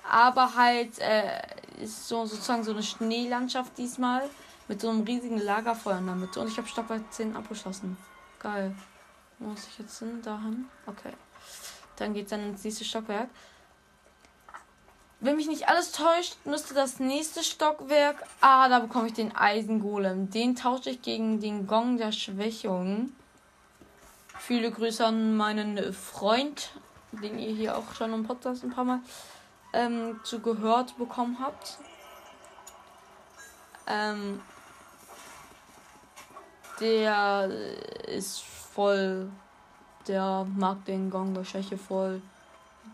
Aber 0.08 0.54
halt 0.54 0.98
äh, 0.98 1.40
ist 1.82 2.08
so 2.08 2.24
sozusagen 2.26 2.64
so 2.64 2.72
eine 2.72 2.82
Schneelandschaft 2.82 3.76
diesmal. 3.76 4.28
Mit 4.68 4.80
so 4.80 4.90
einem 4.90 5.02
riesigen 5.02 5.38
Lagerfeuer 5.38 5.98
in 5.98 6.06
der 6.06 6.16
Mitte. 6.16 6.40
Und 6.40 6.48
ich 6.48 6.58
habe 6.58 6.66
Stockwerk 6.66 7.12
10 7.12 7.36
abgeschlossen. 7.36 7.96
Geil. 8.40 8.74
Wo 9.38 9.48
muss 9.50 9.66
ich 9.68 9.78
jetzt 9.78 9.98
hin? 9.98 10.20
Dahin? 10.22 10.66
Okay. 10.86 11.12
Dann 11.96 12.14
geht's 12.14 12.30
dann 12.30 12.50
ins 12.50 12.64
nächste 12.64 12.84
Stockwerk. 12.84 13.28
Wenn 15.20 15.36
mich 15.36 15.48
nicht 15.48 15.68
alles 15.68 15.92
täuscht, 15.92 16.36
müsste 16.44 16.74
das 16.74 17.00
nächste 17.00 17.42
Stockwerk. 17.42 18.22
Ah, 18.40 18.68
da 18.68 18.80
bekomme 18.80 19.06
ich 19.06 19.14
den 19.14 19.34
Eisengolem. 19.34 20.30
Den 20.30 20.56
tausche 20.56 20.90
ich 20.90 21.02
gegen 21.02 21.40
den 21.40 21.66
Gong 21.66 21.96
der 21.96 22.12
Schwächung. 22.12 23.12
Viele 24.38 24.70
Grüße 24.70 25.04
an 25.04 25.34
meinen 25.36 25.92
Freund, 25.94 26.70
den 27.12 27.38
ihr 27.38 27.54
hier 27.54 27.78
auch 27.78 27.94
schon 27.94 28.12
im 28.12 28.24
Podcast 28.26 28.62
ein 28.62 28.70
paar 28.70 28.84
Mal 28.84 29.00
ähm, 29.72 30.20
zu 30.22 30.40
gehört 30.40 30.98
bekommen 30.98 31.38
habt. 31.40 31.78
Ähm, 33.86 34.42
der 36.78 37.50
ist 38.06 38.42
voll. 38.42 39.30
Der 40.08 40.46
mag 40.56 40.84
den 40.84 41.10
Gong 41.10 41.32
der 41.32 41.44
Schäche 41.44 41.78
voll. 41.78 42.20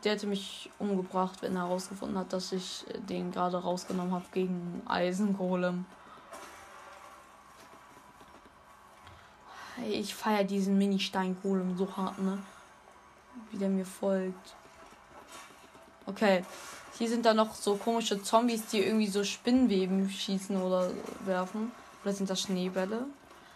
Der 0.04 0.12
hätte 0.12 0.26
mich 0.26 0.70
umgebracht, 0.78 1.42
wenn 1.42 1.54
er 1.54 1.62
herausgefunden 1.62 2.18
hat, 2.18 2.32
dass 2.32 2.52
ich 2.52 2.84
den 3.08 3.30
gerade 3.30 3.56
rausgenommen 3.56 4.12
habe 4.12 4.24
gegen 4.32 4.82
Eisengolem. 4.86 5.84
Ich 9.88 10.14
feiere 10.14 10.44
diesen 10.44 10.76
Mini-Stein-Golem 10.76 11.76
so 11.76 11.96
hart, 11.96 12.18
ne? 12.18 12.38
Wie 13.50 13.58
der 13.58 13.68
mir 13.68 13.86
folgt. 13.86 14.54
Okay. 16.06 16.44
Hier 16.98 17.08
sind 17.08 17.24
da 17.24 17.32
noch 17.32 17.54
so 17.54 17.76
komische 17.76 18.22
Zombies, 18.22 18.66
die 18.66 18.80
irgendwie 18.80 19.06
so 19.06 19.24
Spinnweben 19.24 20.10
schießen 20.10 20.60
oder 20.60 20.90
werfen. 21.24 21.72
Oder 22.02 22.12
sind 22.12 22.28
das 22.28 22.42
Schneebälle? 22.42 23.06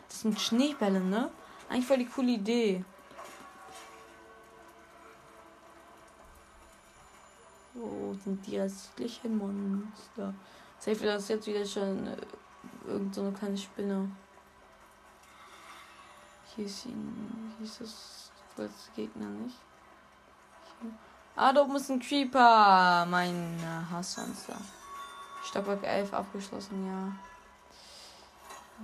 Das 0.09 0.23
sind 0.23 0.41
Schneebälle, 0.41 1.01
ne? 1.01 1.31
Eigentlich 1.69 1.87
voll 1.87 1.99
die 1.99 2.07
coole 2.07 2.33
Idee. 2.33 2.85
Sind 8.25 8.47
die 8.47 8.59
restlichen 8.59 9.39
Monster? 9.39 10.35
Safe 10.79 11.05
das 11.05 11.23
ist 11.23 11.29
jetzt 11.29 11.47
wieder 11.47 11.65
schon 11.65 12.07
äh, 12.07 12.17
so 13.13 13.23
eine 13.23 13.33
kleine 13.33 13.57
Spinne. 13.57 14.11
Hier 16.55 16.67
ist 16.67 16.87
ihn. 16.87 17.53
Hier 17.59 17.67
ist 17.67 17.81
das 17.81 18.31
größte 18.55 18.91
Gegner 18.95 19.27
nicht. 19.27 19.57
Hier. 20.81 20.91
Ah, 21.37 21.53
da 21.53 21.63
oben 21.63 21.77
ist 21.77 21.91
ein 21.91 22.01
Creeper. 22.01 23.07
Mein 23.09 23.59
Hassmonster. 23.91 24.57
Stockwerk 25.45 25.85
11 25.85 26.13
abgeschlossen, 26.13 26.87
ja. 26.87 27.13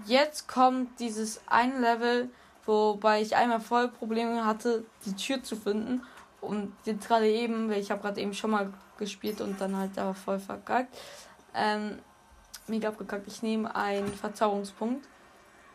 Jetzt 0.07 0.49
kommt 0.49 1.01
dieses 1.01 1.41
ein 1.47 1.81
Level, 1.81 2.31
wobei 2.65 3.21
ich 3.21 3.37
einmal 3.37 3.61
voll 3.61 3.89
Probleme 3.89 4.45
hatte, 4.45 4.85
die 5.05 5.15
Tür 5.15 5.43
zu 5.43 5.57
finden. 5.57 6.03
Und 6.43 6.75
jetzt 6.85 7.07
gerade 7.07 7.29
eben, 7.29 7.71
weil 7.71 7.81
ich 7.81 7.91
habe 7.91 8.03
gerade 8.03 8.21
eben 8.21 8.35
schon 8.35 8.51
mal 8.51 8.73
gespielt 8.99 9.41
und 9.41 9.61
dann 9.61 9.77
halt 9.77 9.97
aber 9.97 10.13
voll 10.13 10.41
verkackt. 10.41 10.95
Ähm, 11.55 12.01
mega 12.67 12.89
abgekackt. 12.89 13.29
Ich 13.29 13.43
nehme 13.43 13.75
einen 13.75 14.13
Verzauberungspunkt. 14.13 15.07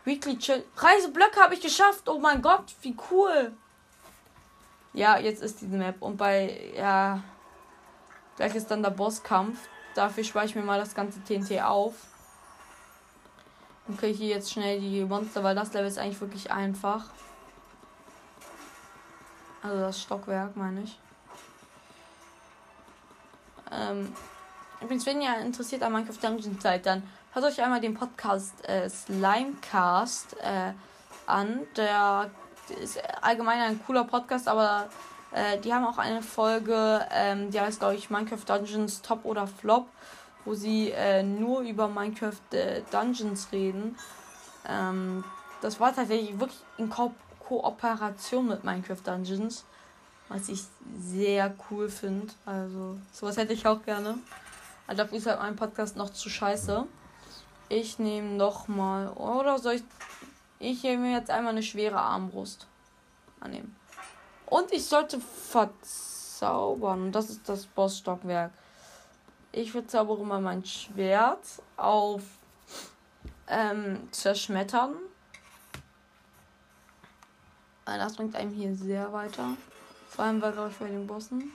Weekly 0.04 0.38
Chill. 0.38 0.64
Reiseblöcke 0.76 1.40
habe 1.40 1.54
ich 1.54 1.62
geschafft. 1.62 2.10
Oh 2.10 2.20
mein 2.20 2.42
Gott, 2.42 2.76
wie 2.82 2.96
cool. 3.10 3.54
Ja, 4.94 5.18
jetzt 5.18 5.42
ist 5.42 5.62
diese 5.62 5.78
Map. 5.78 6.02
Und 6.02 6.18
bei, 6.18 6.74
ja, 6.76 7.24
gleich 8.36 8.54
ist 8.54 8.70
dann 8.70 8.84
der 8.84 8.90
Bosskampf. 8.90 9.58
Dafür 9.96 10.26
spare 10.26 10.46
ich 10.46 10.56
mir 10.56 10.64
mal 10.64 10.80
das 10.80 10.94
ganze 10.94 11.24
TNT 11.24 11.62
auf. 11.64 11.94
Und 13.88 13.98
kriege 13.98 14.18
hier 14.18 14.36
jetzt 14.36 14.52
schnell 14.52 14.82
die 14.82 15.06
Monster, 15.06 15.44
weil 15.44 15.56
das 15.56 15.72
Level 15.72 15.88
ist 15.88 15.98
eigentlich 15.98 16.20
wirklich 16.20 16.52
einfach. 16.52 17.06
Also 19.62 19.80
das 19.80 20.02
Stockwerk, 20.02 20.56
meine 20.56 20.84
ich. 20.84 21.00
Ähm, 23.72 24.14
übrigens, 24.82 25.06
wenn 25.06 25.22
ihr 25.22 25.38
interessiert 25.40 25.84
an 25.84 25.92
Minecraft 25.92 26.22
Dungeon 26.22 26.60
seid, 26.60 26.86
dann 26.86 27.04
hört 27.34 27.46
euch 27.46 27.62
einmal 27.62 27.82
den 27.82 27.94
Podcast 27.94 28.68
äh, 28.68 28.90
Slimecast 28.90 30.38
äh, 30.40 30.74
an. 31.26 31.62
Der 31.76 32.30
ist 32.82 33.00
allgemein 33.22 33.60
ein 33.60 33.86
cooler 33.86 34.04
Podcast, 34.04 34.48
aber 34.48 34.90
äh, 35.32 35.58
die 35.60 35.74
haben 35.74 35.86
auch 35.86 35.98
eine 35.98 36.22
Folge, 36.22 37.06
ähm, 37.12 37.52
die 37.52 37.60
heißt, 37.60 37.80
glaube 37.80 37.96
ich, 37.96 38.10
Minecraft 38.10 38.44
Dungeons 38.46 39.02
Top 39.02 39.26
oder 39.26 39.48
Flop, 39.48 39.88
wo 40.46 40.54
sie 40.54 40.92
äh, 40.92 41.24
nur 41.24 41.62
über 41.62 41.88
Minecraft 41.88 42.54
äh, 42.54 42.82
Dungeons 42.92 43.50
reden. 43.52 43.98
Ähm, 44.68 45.24
das 45.62 45.80
war 45.80 45.94
tatsächlich 45.94 46.40
wirklich 46.40 46.60
in 46.78 46.90
Ko 46.90 47.14
Kooperation 47.48 48.48
mit 48.48 48.64
Minecraft 48.64 49.02
Dungeons, 49.04 49.66
was 50.30 50.50
ich 50.50 50.64
sehr 51.00 51.54
cool 51.70 51.90
finde. 51.90 52.34
Also, 52.46 52.98
sowas 53.12 53.38
hätte 53.38 53.54
ich 53.54 53.66
auch 53.66 53.82
gerne. 53.84 54.18
Also, 54.88 55.04
dafür 55.04 55.18
ist 55.18 55.28
halt 55.28 55.40
mein 55.40 55.56
Podcast 55.56 55.96
noch 55.96 56.10
zu 56.10 56.30
scheiße. 56.30 56.86
Ich 57.70 58.00
nehme 58.00 58.30
noch 58.36 58.68
mal. 58.68 59.10
Oder 59.10 59.60
soll 59.60 59.76
ich 59.76 59.84
ich 60.60 60.82
nehme 60.84 61.12
jetzt 61.12 61.30
einmal 61.30 61.52
eine 61.52 61.62
schwere 61.64 62.00
Armbrust 62.00 62.66
annehmen. 63.40 63.76
Und 64.48 64.72
ich 64.72 64.86
sollte 64.86 65.20
verzaubern. 65.20 67.12
Das 67.12 67.30
ist 67.30 67.48
das 67.48 67.66
Bossstockwerk. 67.68 68.52
Ich 69.52 69.72
verzaubere 69.72 70.26
mal 70.26 70.42
mein 70.42 70.66
Schwert 70.66 71.46
auf 71.76 72.24
ähm, 73.48 74.08
zerschmettern. 74.12 74.96
Das 77.96 78.16
bringt 78.16 78.36
einem 78.36 78.52
hier 78.52 78.76
sehr 78.76 79.14
weiter. 79.14 79.56
Vor 80.10 80.26
allem 80.26 80.42
bei, 80.42 80.52
glaube 80.52 80.70
ich, 80.70 80.78
bei 80.78 80.88
den 80.88 81.08
Bossen. 81.08 81.52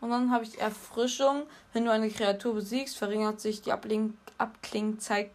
Und 0.00 0.10
dann 0.10 0.30
habe 0.30 0.44
ich 0.44 0.60
Erfrischung. 0.60 1.44
Wenn 1.72 1.84
du 1.84 1.90
eine 1.90 2.10
Kreatur 2.10 2.54
besiegst, 2.54 2.96
verringert 2.96 3.40
sich 3.40 3.62
die 3.62 3.72
Abklingzeit 3.72 5.30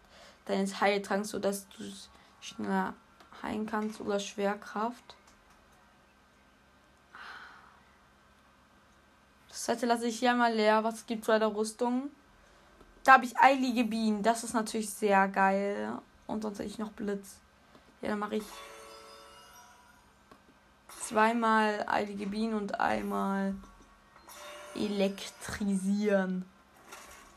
deines 0.46 0.80
Heiltranks, 0.80 1.30
sodass 1.30 1.66
du 1.68 1.84
schneller 2.40 2.94
heilen 3.42 3.66
kannst 3.66 4.00
oder 4.00 4.18
Schwerkraft. 4.18 5.16
Das 9.48 9.66
Seite 9.66 9.86
lasse 9.86 10.06
ich 10.06 10.18
hier 10.18 10.34
mal 10.34 10.54
leer. 10.54 10.82
Was 10.84 11.04
gibt 11.04 11.22
es 11.22 11.26
bei 11.26 11.38
der 11.38 11.54
Rüstung? 11.54 12.10
Da 13.04 13.14
habe 13.14 13.24
ich 13.24 13.36
eilige 13.38 13.84
Bienen. 13.84 14.22
Das 14.22 14.44
ist 14.44 14.54
natürlich 14.54 14.90
sehr 14.90 15.28
geil. 15.28 15.98
Und 16.26 16.42
sonst 16.42 16.58
habe 16.58 16.68
ich 16.68 16.78
noch 16.78 16.92
Blitz. 16.92 17.36
Ja, 18.00 18.10
dann 18.10 18.18
mache 18.18 18.36
ich 18.36 18.44
zweimal 21.10 21.84
eilige 21.88 22.26
Bienen 22.26 22.54
und 22.54 22.78
einmal 22.80 23.54
elektrisieren. 24.76 26.44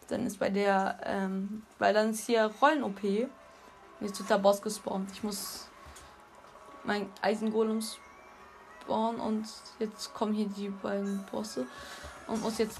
Dann 0.09 0.27
ist 0.27 0.39
bei 0.39 0.49
der, 0.49 0.99
ähm, 1.03 1.63
weil 1.79 1.93
dann 1.93 2.11
ist 2.11 2.25
hier 2.25 2.51
Rollen-OP. 2.61 3.27
Jetzt 3.99 4.19
wird 4.19 4.29
der 4.29 4.37
Boss 4.37 4.61
gespawnt. 4.61 5.09
Ich 5.13 5.23
muss 5.23 5.67
mein 6.83 7.09
Eisengolem 7.21 7.81
spawnen 8.81 9.19
und 9.19 9.47
jetzt 9.79 10.13
kommen 10.13 10.33
hier 10.33 10.47
die 10.49 10.69
beiden 10.69 11.25
Bosse 11.31 11.65
und 12.27 12.41
muss 12.43 12.59
jetzt 12.59 12.79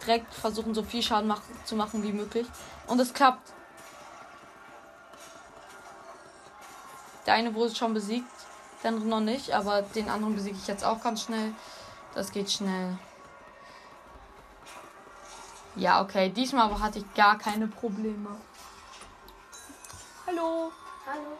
direkt 0.00 0.34
versuchen, 0.34 0.74
so 0.74 0.82
viel 0.82 1.02
Schaden 1.02 1.28
mach 1.28 1.42
zu 1.64 1.76
machen 1.76 2.02
wie 2.02 2.12
möglich. 2.12 2.46
Und 2.88 2.98
es 2.98 3.14
klappt. 3.14 3.52
Der 7.26 7.34
eine 7.34 7.54
wurde 7.54 7.72
schon 7.72 7.94
besiegt, 7.94 8.26
der 8.82 8.90
andere 8.90 9.06
noch 9.06 9.20
nicht, 9.20 9.52
aber 9.52 9.82
den 9.82 10.08
anderen 10.08 10.34
besiege 10.34 10.56
ich 10.56 10.66
jetzt 10.66 10.84
auch 10.84 11.02
ganz 11.02 11.22
schnell. 11.22 11.54
Das 12.14 12.30
geht 12.32 12.50
schnell. 12.50 12.98
Ja, 15.76 16.02
okay. 16.02 16.28
Diesmal 16.28 16.78
hatte 16.80 16.98
ich 16.98 17.14
gar 17.14 17.38
keine 17.38 17.66
Probleme. 17.66 18.28
Hallo. 20.26 20.70
Hallo. 21.06 21.38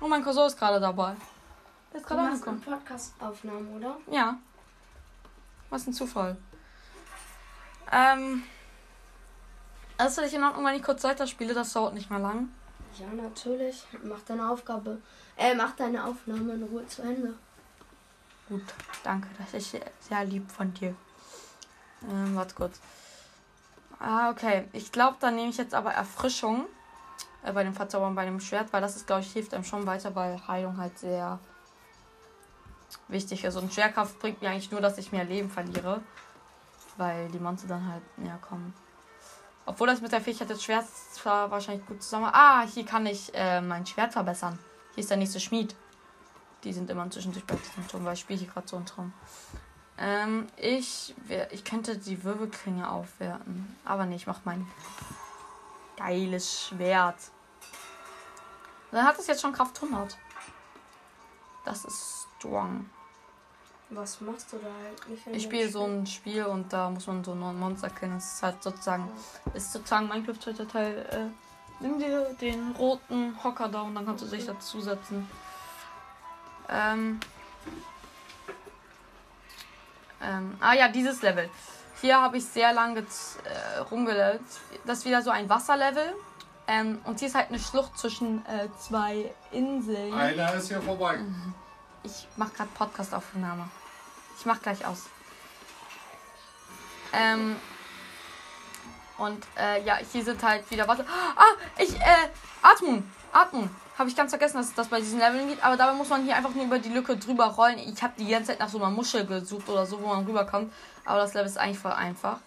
Oh, 0.00 0.08
mein 0.08 0.22
Cousin 0.22 0.46
ist 0.46 0.58
gerade 0.58 0.78
dabei. 0.78 1.16
Der 1.92 2.00
ist 2.00 2.06
gerade 2.06 2.22
angekommen. 2.22 2.60
Podcast-Aufnahmen, 2.60 3.76
oder? 3.76 3.96
Ja. 4.10 4.38
Was 5.68 5.86
ein 5.86 5.92
Zufall. 5.92 6.36
Ähm. 7.90 8.44
Ist 9.98 10.16
das 10.16 10.32
in 10.32 10.42
Ordnung, 10.42 10.64
wenn 10.64 10.76
ich 10.76 10.82
kurz 10.82 11.04
weiterspiele? 11.04 11.52
Das 11.52 11.72
dauert 11.72 11.92
nicht 11.92 12.08
mal 12.08 12.20
lang. 12.20 12.48
Ja, 12.98 13.06
natürlich. 13.08 13.84
Mach 14.02 14.20
deine 14.20 14.48
Aufgabe. 14.48 15.02
Äh, 15.40 15.54
mach 15.54 15.74
deine 15.74 16.04
Aufnahme 16.04 16.52
in 16.52 16.62
Ruhe 16.64 16.86
zu 16.86 17.00
Ende. 17.00 17.32
Gut, 18.46 18.62
danke. 19.02 19.26
Das 19.38 19.54
ist 19.54 19.74
sehr 20.00 20.24
lieb 20.26 20.50
von 20.50 20.74
dir. 20.74 20.94
Ähm, 22.10 22.36
warte 22.36 22.54
kurz. 22.54 22.78
Ah, 23.98 24.30
okay. 24.30 24.68
Ich 24.74 24.92
glaube, 24.92 25.16
dann 25.18 25.36
nehme 25.36 25.48
ich 25.48 25.56
jetzt 25.56 25.72
aber 25.72 25.92
Erfrischung 25.92 26.66
äh, 27.42 27.52
bei 27.52 27.64
dem 27.64 27.72
Verzaubern 27.72 28.14
bei 28.14 28.26
dem 28.26 28.38
Schwert, 28.38 28.70
weil 28.74 28.82
das 28.82 28.96
ist, 28.96 29.06
glaube 29.06 29.22
ich, 29.22 29.32
hilft 29.32 29.54
einem 29.54 29.64
schon 29.64 29.86
weiter, 29.86 30.14
weil 30.14 30.46
Heilung 30.46 30.76
halt 30.76 30.98
sehr 30.98 31.38
wichtig 33.08 33.42
ist. 33.42 33.56
Und 33.56 33.72
Schwerkraft 33.72 34.18
bringt 34.18 34.42
mir 34.42 34.50
eigentlich 34.50 34.70
nur, 34.70 34.82
dass 34.82 34.98
ich 34.98 35.10
mehr 35.10 35.24
Leben 35.24 35.48
verliere, 35.48 36.02
weil 36.98 37.28
die 37.28 37.38
Monster 37.38 37.66
dann 37.66 37.90
halt 37.90 38.18
näher 38.18 38.38
kommen. 38.46 38.74
Obwohl 39.64 39.86
das 39.86 40.02
mit 40.02 40.12
der 40.12 40.20
Fähigkeit 40.20 40.50
des 40.50 40.62
Schwerts 40.62 41.14
zwar 41.14 41.50
wahrscheinlich 41.50 41.86
gut 41.86 42.02
zusammen. 42.02 42.28
Ah, 42.30 42.66
hier 42.66 42.84
kann 42.84 43.06
ich 43.06 43.32
äh, 43.32 43.62
mein 43.62 43.86
Schwert 43.86 44.12
verbessern. 44.12 44.58
Hier 45.00 45.04
ist 45.04 45.10
der 45.12 45.16
nächste 45.16 45.40
Schmied. 45.40 45.74
Die 46.62 46.74
sind 46.74 46.90
immer 46.90 47.10
zwischendurch 47.10 47.46
bei 47.46 47.54
diesem 47.54 47.88
Turm, 47.88 48.04
weil 48.04 48.12
ich 48.12 48.20
spiele 48.20 48.38
hier 48.38 48.48
gerade 48.48 48.68
so 48.68 48.76
einen 48.76 48.84
Traum. 48.84 49.14
Ähm, 49.96 50.46
ich, 50.58 51.14
ich 51.52 51.64
könnte 51.64 51.96
die 51.96 52.22
Wirbelklinge 52.22 52.86
aufwerten. 52.86 53.78
Aber 53.86 54.04
nee, 54.04 54.16
ich 54.16 54.26
mach 54.26 54.40
mein 54.44 54.66
Geiles 55.96 56.66
Schwert. 56.66 57.16
Dann 58.90 59.06
hat 59.06 59.18
es 59.18 59.26
jetzt 59.26 59.40
schon 59.40 59.54
Kraft 59.54 59.82
100. 59.82 60.18
Das 61.64 61.86
ist 61.86 62.26
strong. 62.36 62.90
Was 63.88 64.20
machst 64.20 64.52
du 64.52 64.58
da 64.58 64.68
eigentlich? 64.86 65.26
Ich 65.28 65.44
spiele 65.44 65.70
so 65.70 65.82
ein 65.86 66.06
Spiel 66.06 66.44
und 66.44 66.70
da 66.74 66.90
muss 66.90 67.06
man 67.06 67.24
so 67.24 67.32
ein 67.32 67.58
Monster 67.58 67.88
kennen. 67.88 68.18
Es 68.18 68.34
ist 68.34 68.42
halt 68.42 68.62
sozusagen, 68.62 69.08
ja. 69.46 69.52
ist 69.54 69.72
sozusagen 69.72 70.08
Minecraft 70.08 70.42
zweiter 70.42 70.68
Teil 70.68 71.32
Nimm 71.80 71.98
dir 71.98 72.34
den 72.40 72.72
roten 72.72 73.36
Hocker 73.42 73.68
da 73.68 73.82
und 73.82 73.94
dann 73.94 74.06
kannst 74.06 74.24
du 74.24 74.28
dich 74.28 74.46
dazusetzen. 74.46 75.28
Ähm. 76.68 77.18
Ähm, 80.22 80.56
ah 80.60 80.74
ja, 80.74 80.88
dieses 80.88 81.22
Level. 81.22 81.48
Hier 82.00 82.20
habe 82.20 82.36
ich 82.36 82.44
sehr 82.44 82.72
lange 82.72 83.00
äh, 83.00 83.78
rumgelevelt. 83.90 84.42
Das 84.84 84.98
ist 84.98 85.04
wieder 85.06 85.22
so 85.22 85.30
ein 85.30 85.48
Wasserlevel. 85.48 86.14
Ähm, 86.66 87.00
und 87.04 87.18
hier 87.18 87.28
ist 87.28 87.34
halt 87.34 87.48
eine 87.48 87.58
Schlucht 87.58 87.98
zwischen 87.98 88.44
äh, 88.46 88.68
zwei 88.78 89.34
Inseln. 89.50 90.14
Einer 90.14 90.54
ist 90.54 90.68
hier 90.68 90.80
vorbei. 90.80 91.18
Ich 92.02 92.28
mache 92.36 92.52
gerade 92.52 92.70
Podcast-Aufnahme. 92.74 93.68
Ich 94.38 94.46
mach 94.46 94.60
gleich 94.62 94.86
aus. 94.86 95.06
Ähm, 97.12 97.56
und 99.20 99.46
äh, 99.58 99.84
ja, 99.84 99.98
hier 100.12 100.24
sind 100.24 100.42
halt 100.42 100.68
wieder 100.70 100.88
Wasser. 100.88 101.04
Ah, 101.36 101.44
ich, 101.78 101.94
äh, 101.94 102.28
Atmung. 102.62 103.04
Atmung. 103.32 103.70
Habe 103.98 104.08
ich 104.08 104.16
ganz 104.16 104.30
vergessen, 104.30 104.56
dass 104.56 104.72
das 104.74 104.88
bei 104.88 104.98
diesen 104.98 105.18
Leveln 105.18 105.46
geht. 105.46 105.62
Aber 105.62 105.76
dabei 105.76 105.92
muss 105.92 106.08
man 106.08 106.24
hier 106.24 106.34
einfach 106.34 106.54
nur 106.54 106.64
über 106.64 106.78
die 106.78 106.88
Lücke 106.88 107.16
drüber 107.18 107.46
rollen. 107.46 107.78
Ich 107.78 108.02
habe 108.02 108.14
die 108.18 108.26
ganze 108.26 108.52
Zeit 108.52 108.60
nach 108.60 108.68
so 108.70 108.78
einer 108.78 108.90
Muschel 108.90 109.26
gesucht 109.26 109.68
oder 109.68 109.84
so, 109.84 110.00
wo 110.00 110.06
man 110.06 110.24
rüberkommt. 110.24 110.72
Aber 111.04 111.18
das 111.18 111.34
Level 111.34 111.46
ist 111.46 111.58
eigentlich 111.58 111.78
voll 111.78 111.92
einfach. 111.92 112.38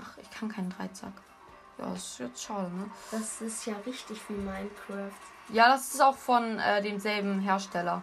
Ach, 0.00 0.16
ich 0.20 0.30
kann 0.30 0.48
keinen 0.48 0.70
Dreizack. 0.70 1.12
Ja, 1.78 1.90
das 1.90 2.04
ist 2.04 2.18
jetzt 2.20 2.42
schade, 2.42 2.70
ne? 2.74 2.90
Das 3.10 3.40
ist 3.42 3.66
ja 3.66 3.74
richtig 3.84 4.18
wie 4.28 4.34
Minecraft. 4.34 5.12
Ja, 5.50 5.68
das 5.68 5.92
ist 5.92 6.00
auch 6.00 6.16
von 6.16 6.58
äh, 6.58 6.80
demselben 6.80 7.40
Hersteller. 7.40 8.02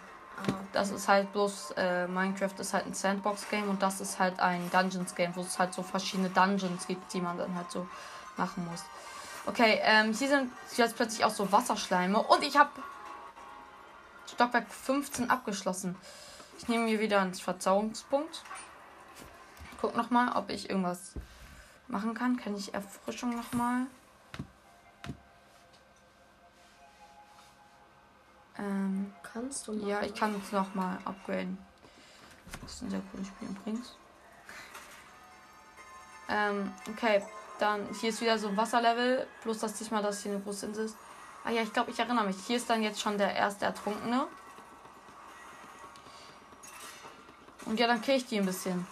Das 0.74 0.92
ist 0.92 1.08
halt 1.08 1.32
bloß, 1.34 1.72
äh, 1.78 2.08
Minecraft 2.08 2.60
ist 2.60 2.74
halt 2.74 2.86
ein 2.86 2.94
Sandbox-Game 2.94 3.70
und 3.70 3.82
das 3.82 4.02
ist 4.02 4.20
halt 4.20 4.40
ein 4.40 4.70
Dungeons-Game, 4.72 5.36
wo 5.36 5.42
es 5.42 5.60
halt 5.60 5.74
so 5.74 5.84
verschiedene 5.84 6.30
Dungeons 6.30 6.88
gibt, 6.88 7.14
die 7.14 7.22
man 7.22 7.38
dann 7.38 7.56
halt 7.56 7.70
so 7.70 7.88
machen 8.38 8.66
muss. 8.70 8.84
Okay, 9.46 9.80
ähm, 9.84 10.14
hier 10.14 10.30
sind 10.30 10.52
jetzt 10.78 10.96
plötzlich 10.96 11.26
auch 11.26 11.32
so 11.32 11.52
Wasserschleime 11.52 12.20
und 12.20 12.44
ich 12.44 12.58
habe 12.58 12.70
Stockwerk 14.32 14.68
15 14.70 15.30
abgeschlossen. 15.30 15.96
Ich 16.58 16.68
nehme 16.68 16.86
mir 16.86 17.00
wieder 17.00 17.22
einen 17.22 17.34
Verzauberungspunkt. 17.34 18.44
Guck 19.82 19.96
nochmal, 19.98 20.36
ob 20.36 20.50
ich 20.50 20.70
irgendwas 20.70 21.14
machen 21.88 22.14
kann. 22.14 22.38
Kann 22.38 22.56
ich 22.56 22.74
Erfrischung 22.74 23.36
nochmal? 23.36 23.88
Ähm, 28.58 29.14
kannst 29.24 29.68
du 29.68 29.74
machen. 29.74 29.88
ja, 29.88 30.02
ich 30.02 30.14
kann 30.14 30.36
es 30.36 30.52
nochmal 30.52 30.98
upgraden. 31.06 31.58
Das 32.62 32.74
ist 32.74 32.82
ein 32.84 32.90
sehr 32.90 33.02
cooles 33.12 33.28
Spiel 33.28 33.50
übrigens. 33.50 33.96
Ähm, 36.28 36.72
okay, 36.90 37.24
dann 37.60 37.88
hier 38.00 38.10
ist 38.10 38.22
wieder 38.22 38.38
so 38.38 38.50
ein 38.50 38.58
Wasserlevel. 38.58 39.28
Bloß, 39.44 39.60
dass 39.60 39.74
diesmal 39.74 40.02
das 40.02 40.24
hier 40.24 40.34
eine 40.34 40.42
große 40.42 40.66
Insel 40.66 40.86
ist. 40.86 40.96
Ah 41.44 41.50
ja, 41.50 41.62
ich 41.62 41.74
glaube, 41.74 41.92
ich 41.92 42.00
erinnere 42.00 42.26
mich. 42.26 42.38
Hier 42.46 42.58
ist 42.58 42.70
dann 42.70 42.84
jetzt 42.84 43.02
schon 43.02 43.18
der 43.18 43.36
erste 43.36 43.66
Ertrunkene. 43.66 44.28
Und 47.66 47.80
ja, 47.80 47.88
dann 47.88 48.02
kill 48.02 48.16
ich 48.16 48.26
die 48.26 48.40
ein 48.40 48.46
bisschen. 48.46 48.86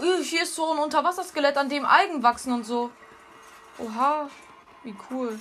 Äh, 0.00 0.22
Hier 0.22 0.42
ist 0.42 0.54
so 0.54 0.72
ein 0.72 0.78
Unterwasserskelett, 0.78 1.56
an 1.56 1.68
dem 1.68 1.84
Algen 1.84 2.22
wachsen 2.22 2.52
und 2.52 2.64
so. 2.64 2.90
Oha, 3.78 4.28
wie 4.82 4.94
cool. 5.10 5.38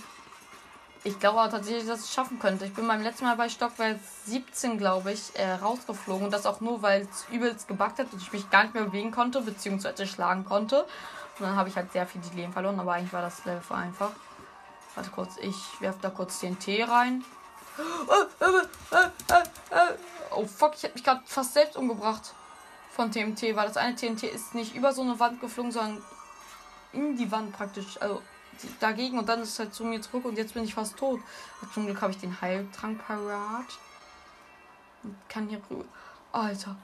Ich 1.06 1.20
glaube 1.20 1.40
aber 1.40 1.52
tatsächlich, 1.52 1.86
dass 1.86 2.00
ich 2.00 2.06
es 2.06 2.14
schaffen 2.16 2.40
könnte. 2.40 2.66
Ich 2.66 2.74
bin 2.74 2.88
beim 2.88 3.04
letzten 3.04 3.26
Mal 3.26 3.36
bei 3.36 3.48
Stockwerk 3.48 4.00
17, 4.26 4.80
glaube 4.80 5.12
ich, 5.12 5.38
äh, 5.38 5.52
rausgeflogen. 5.52 6.26
Und 6.26 6.32
das 6.32 6.48
auch 6.48 6.62
nur, 6.62 6.82
weil 6.82 7.04
es 7.04 7.28
übelst 7.32 7.68
gebackt 7.68 8.00
hat 8.00 8.12
und 8.12 8.20
ich 8.20 8.34
mich 8.34 8.50
gar 8.50 8.64
nicht 8.64 8.74
mehr 8.74 8.86
bewegen 8.86 9.12
konnte, 9.12 9.42
beziehungsweise 9.42 10.08
schlagen 10.08 10.46
konnte. 10.46 10.82
Und 11.38 11.46
dann 11.46 11.56
habe 11.56 11.70
ich 11.70 11.76
halt 11.76 11.92
sehr 11.92 12.08
viel 12.08 12.22
die 12.22 12.36
Leben 12.36 12.52
verloren, 12.52 12.80
aber 12.80 12.94
eigentlich 12.94 13.14
war 13.14 13.22
das 13.22 13.46
Level 13.46 13.78
einfach. 13.78 14.14
Warte 14.96 15.12
kurz, 15.12 15.38
ich 15.38 15.56
werfe 15.80 16.00
da 16.02 16.10
kurz 16.10 16.40
TNT 16.40 16.90
rein. 16.90 17.24
Oh 20.32 20.46
fuck, 20.48 20.74
ich 20.76 20.86
habe 20.86 20.94
mich 20.96 21.04
gerade 21.04 21.22
fast 21.26 21.54
selbst 21.54 21.78
umgebracht 21.78 22.34
von 22.90 23.12
TNT, 23.12 23.56
weil 23.56 23.68
das 23.68 23.78
eine 23.78 23.96
TNT 23.96 24.24
ist 24.24 24.56
nicht 24.56 24.76
über 24.76 24.92
so 24.92 25.04
eine 25.04 25.20
Wand 25.20 25.40
geflogen, 25.40 25.72
sondern 25.72 26.02
in 26.94 27.16
die 27.16 27.32
Wand 27.32 27.56
praktisch. 27.56 28.02
Also 28.02 28.24
dagegen 28.80 29.20
und 29.20 29.28
dann 29.28 29.42
ist 29.42 29.50
es 29.50 29.60
halt 29.60 29.74
zu 29.74 29.84
mir 29.84 30.02
zurück 30.02 30.26
und 30.26 30.38
jetzt 30.38 30.54
bin 30.54 30.64
ich 30.64 30.74
fast 30.74 30.98
tot. 30.98 31.20
Aber 31.62 31.72
zum 31.72 31.86
Glück 31.86 32.02
habe 32.02 32.12
ich 32.12 32.20
den 32.20 32.40
Heiltrank 32.42 33.06
parat. 33.06 33.66
Und 35.04 35.16
kann 35.30 35.48
hier 35.48 35.62
rüber. 35.70 35.86
Alter. 36.32 36.76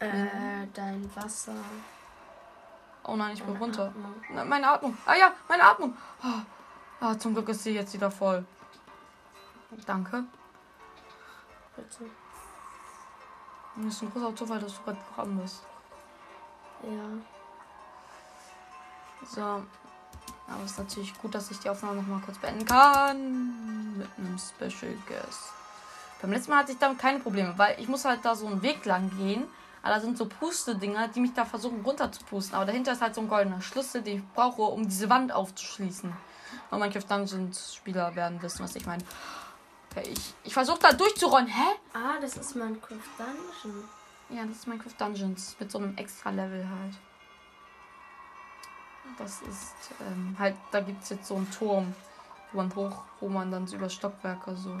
Äh, 0.00 0.66
dein 0.74 1.10
Wasser. 1.14 1.54
Oh 3.04 3.16
nein, 3.16 3.32
ich 3.34 3.42
bin 3.42 3.54
deine 3.54 3.64
runter. 3.64 3.86
Atmung. 3.86 4.14
Na, 4.30 4.44
meine 4.44 4.68
Atmung. 4.68 4.96
Ah 5.06 5.14
ja, 5.14 5.32
meine 5.48 5.62
Atmung. 5.62 5.96
Ah, 6.22 6.42
ah, 7.00 7.18
zum 7.18 7.34
Glück 7.34 7.48
ist 7.48 7.62
sie 7.62 7.74
jetzt 7.74 7.94
wieder 7.94 8.10
voll. 8.10 8.44
Danke. 9.86 10.24
Bitte. 11.76 12.10
Das 13.76 13.94
ist 13.94 14.02
ein 14.02 14.12
großer 14.12 14.34
Zufall, 14.34 14.58
dass 14.58 14.74
du 14.74 14.82
gerade 14.82 14.98
gekommen 14.98 15.38
bist. 15.38 15.62
Ja. 16.82 17.08
So. 19.26 19.62
Aber 20.48 20.64
es 20.64 20.72
ist 20.72 20.78
natürlich 20.78 21.16
gut, 21.18 21.34
dass 21.34 21.50
ich 21.50 21.58
die 21.58 21.68
Aufnahme 21.68 21.96
noch 21.96 22.06
mal 22.06 22.20
kurz 22.24 22.38
beenden 22.38 22.64
kann. 22.64 23.98
Mit 23.98 24.08
einem 24.16 24.38
Special 24.38 24.94
Guest. 25.06 25.52
Beim 26.20 26.32
letzten 26.32 26.50
Mal 26.50 26.58
hatte 26.58 26.72
ich 26.72 26.78
damit 26.78 26.98
keine 26.98 27.20
Probleme, 27.20 27.54
weil 27.56 27.78
ich 27.78 27.88
muss 27.88 28.04
halt 28.04 28.24
da 28.24 28.34
so 28.34 28.46
einen 28.46 28.62
Weg 28.62 28.84
lang 28.84 29.10
gehen. 29.16 29.44
Aber 29.82 29.94
da 29.94 30.00
sind 30.00 30.18
so 30.18 30.26
Puste-Dinger, 30.26 31.08
die 31.08 31.20
mich 31.20 31.34
da 31.34 31.44
versuchen 31.44 31.82
runter 31.82 32.10
zu 32.10 32.24
pusten. 32.24 32.56
Aber 32.56 32.66
dahinter 32.66 32.92
ist 32.92 33.00
halt 33.00 33.14
so 33.14 33.20
ein 33.20 33.28
goldener 33.28 33.60
Schlüssel, 33.60 34.02
den 34.02 34.18
ich 34.18 34.32
brauche, 34.34 34.62
um 34.62 34.88
diese 34.88 35.08
Wand 35.08 35.32
aufzuschließen. 35.32 36.12
Und 36.70 36.78
Minecraft 36.78 37.04
Dungeons 37.08 37.74
Spieler 37.74 38.14
werden 38.16 38.42
wissen, 38.42 38.64
was 38.64 38.74
ich 38.74 38.86
meine. 38.86 39.04
Okay, 39.90 40.10
ich, 40.10 40.34
ich 40.44 40.52
versuche 40.52 40.80
da 40.80 40.92
durchzurollen. 40.92 41.46
Hä? 41.46 41.76
Ah, 41.92 42.20
das 42.20 42.36
ist 42.36 42.56
Minecraft 42.56 42.96
Dungeon. 43.18 43.84
Ja, 44.30 44.44
das 44.44 44.56
ist 44.58 44.66
Minecraft 44.66 44.94
Dungeons 44.98 45.56
mit 45.58 45.70
so 45.70 45.78
einem 45.78 45.96
extra 45.96 46.30
Level 46.30 46.68
halt. 46.68 46.94
Das 49.16 49.42
ist 49.42 49.74
ähm, 50.00 50.36
halt, 50.38 50.56
da 50.70 50.80
gibt 50.80 51.02
es 51.02 51.10
jetzt 51.10 51.26
so 51.26 51.36
einen 51.36 51.50
Turm, 51.50 51.94
wo 52.52 52.58
man 52.58 52.74
hoch, 52.74 53.04
wo 53.20 53.28
man 53.28 53.50
dann 53.50 53.66
über 53.66 53.88
Stockwerke 53.88 54.54
so. 54.56 54.80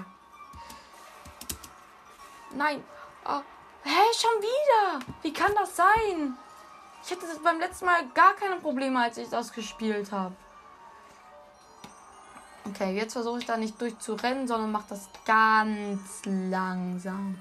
Nein! 2.54 2.82
Ah, 3.24 3.42
hä, 3.82 4.00
schon 4.14 4.40
wieder? 4.40 5.04
Wie 5.22 5.32
kann 5.32 5.52
das 5.54 5.76
sein? 5.76 6.36
Ich 7.04 7.10
hatte 7.10 7.26
beim 7.42 7.58
letzten 7.58 7.86
Mal 7.86 8.06
gar 8.14 8.34
keine 8.34 8.56
Probleme, 8.56 9.00
als 9.00 9.18
ich 9.18 9.28
das 9.28 9.52
gespielt 9.52 10.12
habe. 10.12 10.34
Okay, 12.68 12.94
jetzt 12.94 13.14
versuche 13.14 13.38
ich 13.38 13.46
da 13.46 13.56
nicht 13.56 13.80
durchzurennen, 13.80 14.46
sondern 14.46 14.70
mache 14.70 14.90
das 14.90 15.08
ganz 15.24 16.22
langsam. 16.24 17.38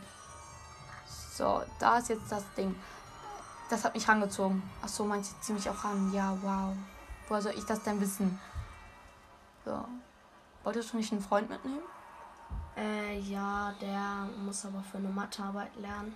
So, 1.33 1.63
da 1.79 1.97
ist 1.97 2.09
jetzt 2.09 2.31
das 2.31 2.43
Ding. 2.55 2.75
Das 3.69 3.83
hat 3.83 3.93
mich 3.93 4.07
rangezogen. 4.07 4.63
Ach 4.81 4.87
so, 4.87 5.03
meinst 5.03 5.33
du 5.33 5.41
ziemlich 5.41 5.69
auch 5.69 5.83
ran? 5.83 6.11
Ja, 6.13 6.37
wow. 6.41 6.73
Woher 7.27 7.41
soll 7.41 7.53
ich 7.57 7.65
das 7.65 7.83
denn 7.83 7.99
wissen? 7.99 8.39
So. 9.65 9.83
Wolltest 10.63 10.93
du 10.93 10.97
nicht 10.97 11.11
einen 11.11 11.21
Freund 11.21 11.49
mitnehmen? 11.49 11.83
Äh, 12.77 13.19
ja, 13.19 13.73
der 13.81 14.29
muss 14.43 14.65
aber 14.65 14.83
für 14.83 14.97
eine 14.97 15.09
Mathearbeit 15.09 15.75
lernen. 15.77 16.15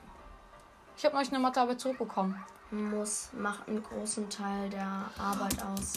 Ich 0.96 1.04
habe 1.04 1.16
neulich 1.16 1.32
eine 1.32 1.40
Mathearbeit 1.40 1.80
zurückbekommen. 1.80 2.42
Muss, 2.70 3.30
macht 3.34 3.68
einen 3.68 3.84
großen 3.84 4.30
Teil 4.30 4.70
der 4.70 5.10
Arbeit 5.18 5.62
aus. 5.64 5.94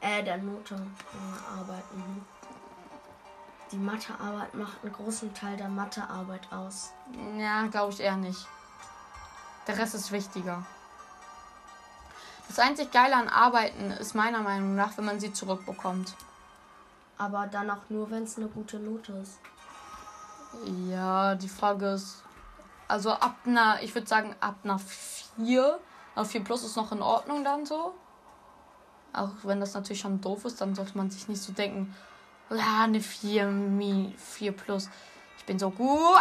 Äh, 0.00 0.22
der 0.22 0.38
Note 0.38 0.74
der 0.74 1.58
Arbeit. 1.58 1.84
Mhm. 1.94 2.24
Die 3.72 3.76
Mathearbeit 3.78 4.54
macht 4.54 4.82
einen 4.82 4.92
großen 4.92 5.32
Teil 5.32 5.56
der 5.56 5.68
Mathearbeit 5.68 6.52
aus. 6.52 6.90
Ja, 7.38 7.66
glaube 7.68 7.92
ich 7.92 8.00
eher 8.00 8.16
nicht. 8.16 8.46
Der 9.66 9.78
Rest 9.78 9.94
ist 9.94 10.10
wichtiger. 10.10 10.66
Das 12.50 12.58
einzig 12.58 12.90
Geile 12.90 13.14
an 13.14 13.28
Arbeiten 13.28 13.92
ist 13.92 14.16
meiner 14.16 14.40
Meinung 14.40 14.74
nach, 14.74 14.98
wenn 14.98 15.04
man 15.04 15.20
sie 15.20 15.32
zurückbekommt. 15.32 16.14
Aber 17.16 17.46
dann 17.46 17.70
auch 17.70 17.88
nur, 17.90 18.10
wenn 18.10 18.24
es 18.24 18.38
eine 18.38 18.48
gute 18.48 18.80
Note 18.80 19.12
ist. 19.12 19.38
Ja, 20.90 21.36
die 21.36 21.48
Frage 21.48 21.90
ist. 21.90 22.24
Also 22.88 23.12
ab 23.12 23.36
einer, 23.46 23.80
ich 23.84 23.94
würde 23.94 24.08
sagen, 24.08 24.34
ab 24.40 24.56
einer 24.64 24.80
4. 24.80 25.78
Aber 26.16 26.24
4 26.24 26.42
plus 26.42 26.64
ist 26.64 26.74
noch 26.76 26.90
in 26.90 27.02
Ordnung 27.02 27.44
dann 27.44 27.64
so. 27.66 27.94
Auch 29.12 29.30
wenn 29.44 29.60
das 29.60 29.74
natürlich 29.74 30.00
schon 30.00 30.20
doof 30.20 30.44
ist, 30.44 30.60
dann 30.60 30.74
sollte 30.74 30.96
man 30.98 31.08
sich 31.08 31.28
nicht 31.28 31.40
so 31.40 31.52
denken, 31.52 31.94
ja, 32.50 32.82
eine 32.82 33.00
4, 33.00 33.46
Mi- 33.46 34.12
4 34.18 34.50
plus. 34.50 34.88
Ich 35.38 35.44
bin 35.44 35.56
so 35.60 35.70
gut. 35.70 36.18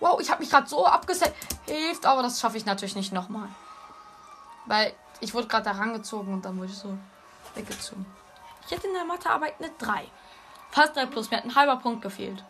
Wow, 0.00 0.18
ich 0.18 0.30
habe 0.30 0.40
mich 0.40 0.48
gerade 0.48 0.66
so 0.66 0.86
abgesaved, 0.86 2.06
aber 2.06 2.22
das 2.22 2.40
schaffe 2.40 2.56
ich 2.56 2.64
natürlich 2.64 2.96
nicht 2.96 3.12
nochmal. 3.12 3.48
Weil 4.68 4.92
ich 5.20 5.34
wurde 5.34 5.48
gerade 5.48 5.64
da 5.64 5.72
rangezogen 5.72 6.32
und 6.32 6.44
dann 6.44 6.56
wurde 6.58 6.70
ich 6.70 6.78
so 6.78 6.96
weggezogen. 7.54 8.06
Ich 8.66 8.70
hätte 8.70 8.86
in 8.86 8.92
der 8.92 9.04
Mathearbeit 9.04 9.54
eine 9.58 9.70
3. 9.78 10.06
Fast 10.70 10.94
3 10.94 11.06
plus, 11.06 11.30
mir 11.30 11.38
hat 11.38 11.44
ein 11.44 11.54
halber 11.54 11.76
Punkt 11.76 12.02
gefehlt. 12.02 12.44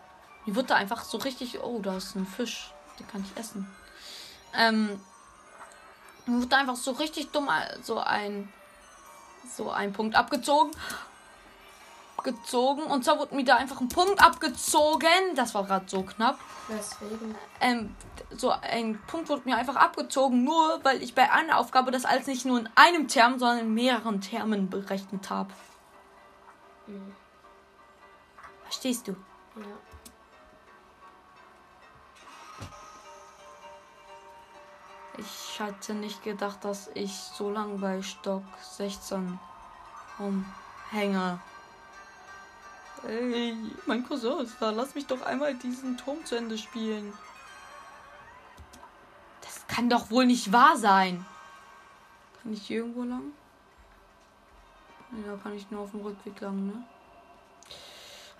Mir 0.44 0.56
wird 0.56 0.68
da 0.68 0.74
einfach 0.74 1.04
so 1.04 1.18
richtig, 1.18 1.60
oh, 1.62 1.80
da 1.80 1.96
ist 1.96 2.16
ein 2.16 2.26
Fisch, 2.26 2.72
den 2.98 3.06
kann 3.06 3.24
ich 3.24 3.40
essen. 3.40 3.72
Ähm, 4.52 5.00
mir 6.26 6.40
wird 6.40 6.52
da 6.52 6.58
einfach 6.58 6.76
so 6.76 6.90
richtig 6.90 7.30
dumm 7.30 7.48
so 7.82 7.98
ein, 7.98 8.52
so 9.56 9.70
ein 9.70 9.92
Punkt 9.92 10.16
abgezogen. 10.16 10.72
Abgezogen. 12.18 12.84
Und 12.84 13.04
zwar 13.04 13.18
wurde 13.18 13.34
mir 13.34 13.44
da 13.44 13.56
einfach 13.56 13.80
ein 13.80 13.88
Punkt 13.88 14.20
abgezogen. 14.22 15.34
Das 15.34 15.54
war 15.54 15.64
gerade 15.64 15.84
so 15.88 16.02
knapp. 16.02 16.38
Deswegen. 16.68 17.34
Ähm, 17.60 17.94
so 18.36 18.50
ein 18.50 19.00
Punkt 19.06 19.28
wurde 19.28 19.42
mir 19.44 19.56
einfach 19.56 19.76
abgezogen, 19.76 20.44
nur 20.44 20.80
weil 20.84 21.02
ich 21.02 21.14
bei 21.14 21.30
einer 21.30 21.58
Aufgabe 21.58 21.90
das 21.90 22.04
alles 22.04 22.26
nicht 22.26 22.44
nur 22.44 22.58
in 22.58 22.68
einem 22.74 23.08
Term, 23.08 23.38
sondern 23.38 23.60
in 23.60 23.74
mehreren 23.74 24.20
Termen 24.20 24.68
berechnet 24.68 25.30
habe. 25.30 25.52
Mhm. 26.86 27.14
Verstehst 28.64 29.08
du? 29.08 29.12
Ja. 29.56 29.62
Ich 35.16 35.58
hatte 35.58 35.94
nicht 35.94 36.22
gedacht, 36.22 36.64
dass 36.64 36.90
ich 36.94 37.12
so 37.12 37.50
lange 37.50 37.78
bei 37.78 38.02
Stock 38.02 38.44
16 38.76 39.40
rumhänge. 40.20 41.40
Ey, 43.06 43.56
mein 43.86 44.06
Cousin 44.06 44.40
ist 44.40 44.56
da. 44.60 44.70
Lass 44.70 44.94
mich 44.94 45.06
doch 45.06 45.22
einmal 45.22 45.54
diesen 45.54 45.96
Turm 45.96 46.24
zu 46.24 46.36
Ende 46.36 46.58
spielen. 46.58 47.12
Das 49.40 49.66
kann 49.66 49.88
doch 49.88 50.10
wohl 50.10 50.26
nicht 50.26 50.52
wahr 50.52 50.76
sein. 50.76 51.24
Kann 52.42 52.52
ich 52.52 52.66
hier 52.66 52.78
irgendwo 52.78 53.04
lang? 53.04 53.32
Nee, 55.10 55.24
da 55.26 55.36
kann 55.36 55.54
ich 55.54 55.70
nur 55.70 55.82
auf 55.82 55.90
dem 55.92 56.00
Rückweg 56.00 56.40
lang, 56.40 56.66
ne? 56.66 56.84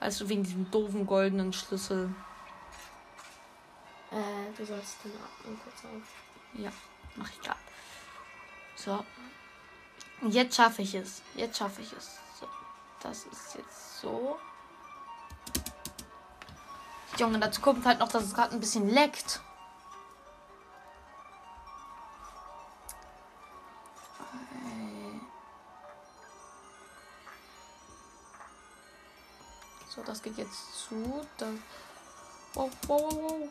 Also 0.01 0.29
wegen 0.29 0.45
diesem 0.45 0.71
doofen 0.71 1.07
goldenen 1.07 1.53
Schlüssel. 1.53 2.15
Äh, 4.11 4.57
du 4.57 4.65
sollst 4.65 5.05
den 5.05 5.13
Atmen 5.13 5.59
kurz 5.63 5.85
auf. 5.85 6.03
Ja, 6.55 6.71
mach 7.17 7.29
ich 7.31 7.41
grad. 7.41 7.57
So. 8.77 9.05
Jetzt 10.23 10.57
schaffe 10.57 10.83
ich 10.83 10.95
es. 10.95 11.23
Jetzt 11.35 11.59
schaffe 11.59 11.83
ich 11.83 11.93
es. 11.93 12.19
So. 12.41 12.47
Das 13.03 13.25
ist 13.25 13.55
jetzt 13.57 14.01
so. 14.01 14.39
Junge, 17.19 17.41
dazu 17.41 17.61
kommt 17.61 17.85
halt 17.85 17.99
noch, 17.99 18.09
dass 18.09 18.23
es 18.23 18.35
gerade 18.35 18.55
ein 18.55 18.61
bisschen 18.61 18.89
leckt. 18.89 19.41
Äh. 24.53 25.19
So, 29.89 30.03
das 30.05 30.23
geht 30.23 30.39
jetzt 30.39 30.87
zu. 30.87 31.27
Das 31.39 31.49
wow, 32.55 32.71
wow, 32.87 33.03
wow, 33.03 33.15
wow. 33.15 33.49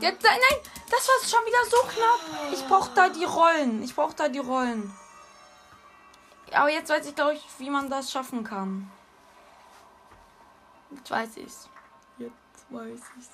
Jetzt, 0.00 0.22
nein, 0.22 0.38
nein, 0.50 0.58
das 0.90 1.08
war 1.08 1.28
schon 1.28 1.46
wieder 1.46 1.64
so 1.70 1.76
knapp. 1.86 2.52
Ich 2.52 2.66
brauche 2.66 2.94
da 2.94 3.08
die 3.10 3.24
Rollen. 3.24 3.82
Ich 3.82 3.94
brauche 3.94 4.14
da 4.14 4.28
die 4.28 4.38
Rollen. 4.38 4.94
Aber 6.52 6.70
jetzt 6.70 6.88
weiß 6.88 7.06
ich, 7.06 7.14
glaube 7.14 7.34
ich, 7.34 7.44
wie 7.58 7.68
man 7.68 7.90
das 7.90 8.10
schaffen 8.10 8.42
kann. 8.42 8.90
Jetzt 10.90 11.10
weiß 11.10 11.36
ich's. 11.36 11.68
Weiß 12.70 13.00
ich's. 13.18 13.28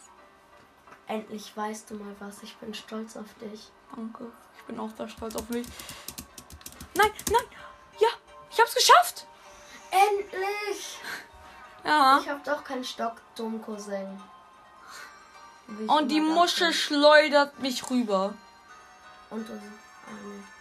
Endlich 1.06 1.56
weißt 1.56 1.90
du 1.90 1.96
mal 1.96 2.14
was. 2.18 2.42
Ich 2.42 2.56
bin 2.56 2.72
stolz 2.72 3.16
auf 3.16 3.34
dich. 3.40 3.70
Danke. 3.94 4.26
Ich 4.56 4.64
bin 4.64 4.78
auch 4.80 4.90
sehr 4.96 5.08
stolz 5.08 5.36
auf 5.36 5.48
mich. 5.50 5.66
Nein, 6.94 7.10
nein. 7.30 7.44
Ja, 7.98 8.08
ich 8.50 8.60
hab's 8.60 8.74
geschafft. 8.74 9.26
Endlich! 9.90 10.98
Ja. 11.84 12.18
Ich 12.20 12.28
hab 12.28 12.42
doch 12.44 12.64
keinen 12.64 12.84
Stock, 12.84 13.20
dumm 13.36 13.60
Cousin. 13.62 14.20
Und 15.86 16.10
die 16.10 16.20
Muschel 16.20 16.68
dachte. 16.68 16.72
schleudert 16.72 17.58
mich 17.60 17.88
rüber. 17.90 18.34
Und 19.30 19.48
nee. 19.48 19.60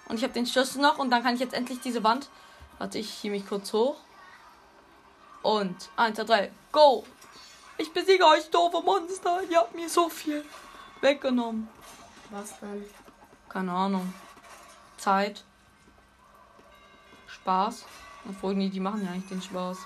Und 0.08 0.18
ich 0.18 0.24
habe 0.24 0.34
den 0.34 0.46
Schlüssel 0.46 0.82
noch 0.82 0.98
und 0.98 1.10
dann 1.10 1.24
kann 1.24 1.36
ich 1.36 1.40
jetzt 1.40 1.54
endlich 1.54 1.80
diese 1.80 2.04
Wand. 2.04 2.30
Warte, 2.78 3.00
ich 3.00 3.20
ziehe 3.20 3.32
mich 3.32 3.48
kurz 3.48 3.74
hoch. 3.74 3.96
Und 5.42 5.90
1, 5.96 6.16
2, 6.18 6.24
3, 6.24 6.52
go! 6.72 7.04
Ich 7.78 7.92
besiege 7.92 8.26
euch, 8.26 8.50
doofe 8.50 8.82
Monster. 8.82 9.42
Ihr 9.50 9.58
habt 9.58 9.76
mir 9.76 9.90
so 9.90 10.10
viel 10.10 10.46
weggenommen. 11.02 11.68
Was 12.30 12.60
denn? 12.60 12.86
Keine 13.50 13.72
Ahnung. 13.72 14.14
Zeit. 14.98 15.44
Spaß. 17.28 17.86
Obwohl, 18.30 18.56
nee, 18.56 18.70
die 18.70 18.80
machen 18.80 19.04
ja 19.04 19.12
eigentlich 19.12 19.30
den 19.30 19.42
Spaß. 19.42 19.78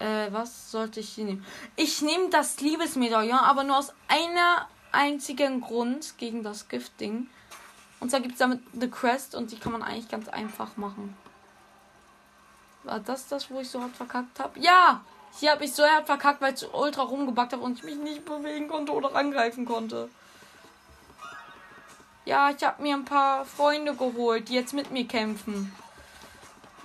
Äh, 0.00 0.32
was 0.32 0.70
sollte 0.70 0.98
ich 1.00 1.10
hier 1.10 1.24
nehmen? 1.24 1.46
Ich 1.76 2.02
nehme 2.02 2.28
das 2.30 2.60
Liebesmedaillon, 2.60 3.38
aber 3.38 3.62
nur 3.62 3.78
aus 3.78 3.94
einer 4.08 4.68
einzigen 4.90 5.60
Grund 5.60 6.18
gegen 6.18 6.42
das 6.42 6.68
Giftding. 6.68 7.28
Und 8.00 8.10
zwar 8.10 8.20
gibt 8.20 8.32
es 8.32 8.40
damit 8.40 8.60
eine 8.74 8.90
Quest 8.90 9.36
und 9.36 9.52
die 9.52 9.58
kann 9.58 9.70
man 9.70 9.82
eigentlich 9.82 10.08
ganz 10.08 10.28
einfach 10.28 10.76
machen. 10.76 11.16
War 12.84 13.00
das 13.00 13.28
das, 13.28 13.50
wo 13.50 13.60
ich 13.60 13.70
so 13.70 13.80
hart 13.80 13.96
verkackt 13.96 14.40
habe? 14.40 14.58
Ja! 14.58 15.02
Hier 15.38 15.52
habe 15.52 15.64
ich 15.64 15.72
so 15.72 15.82
hart 15.82 16.06
verkackt, 16.06 16.40
weil 16.42 16.54
ich 16.54 16.74
ultra 16.74 17.02
rumgebackt 17.02 17.52
habe 17.52 17.62
und 17.62 17.78
ich 17.78 17.84
mich 17.84 17.96
nicht 17.96 18.24
bewegen 18.24 18.68
konnte 18.68 18.92
oder 18.92 19.14
angreifen 19.14 19.64
konnte. 19.64 20.10
Ja, 22.24 22.50
ich 22.50 22.62
habe 22.62 22.82
mir 22.82 22.94
ein 22.94 23.04
paar 23.04 23.44
Freunde 23.44 23.94
geholt, 23.94 24.48
die 24.48 24.54
jetzt 24.54 24.74
mit 24.74 24.90
mir 24.90 25.06
kämpfen. 25.08 25.74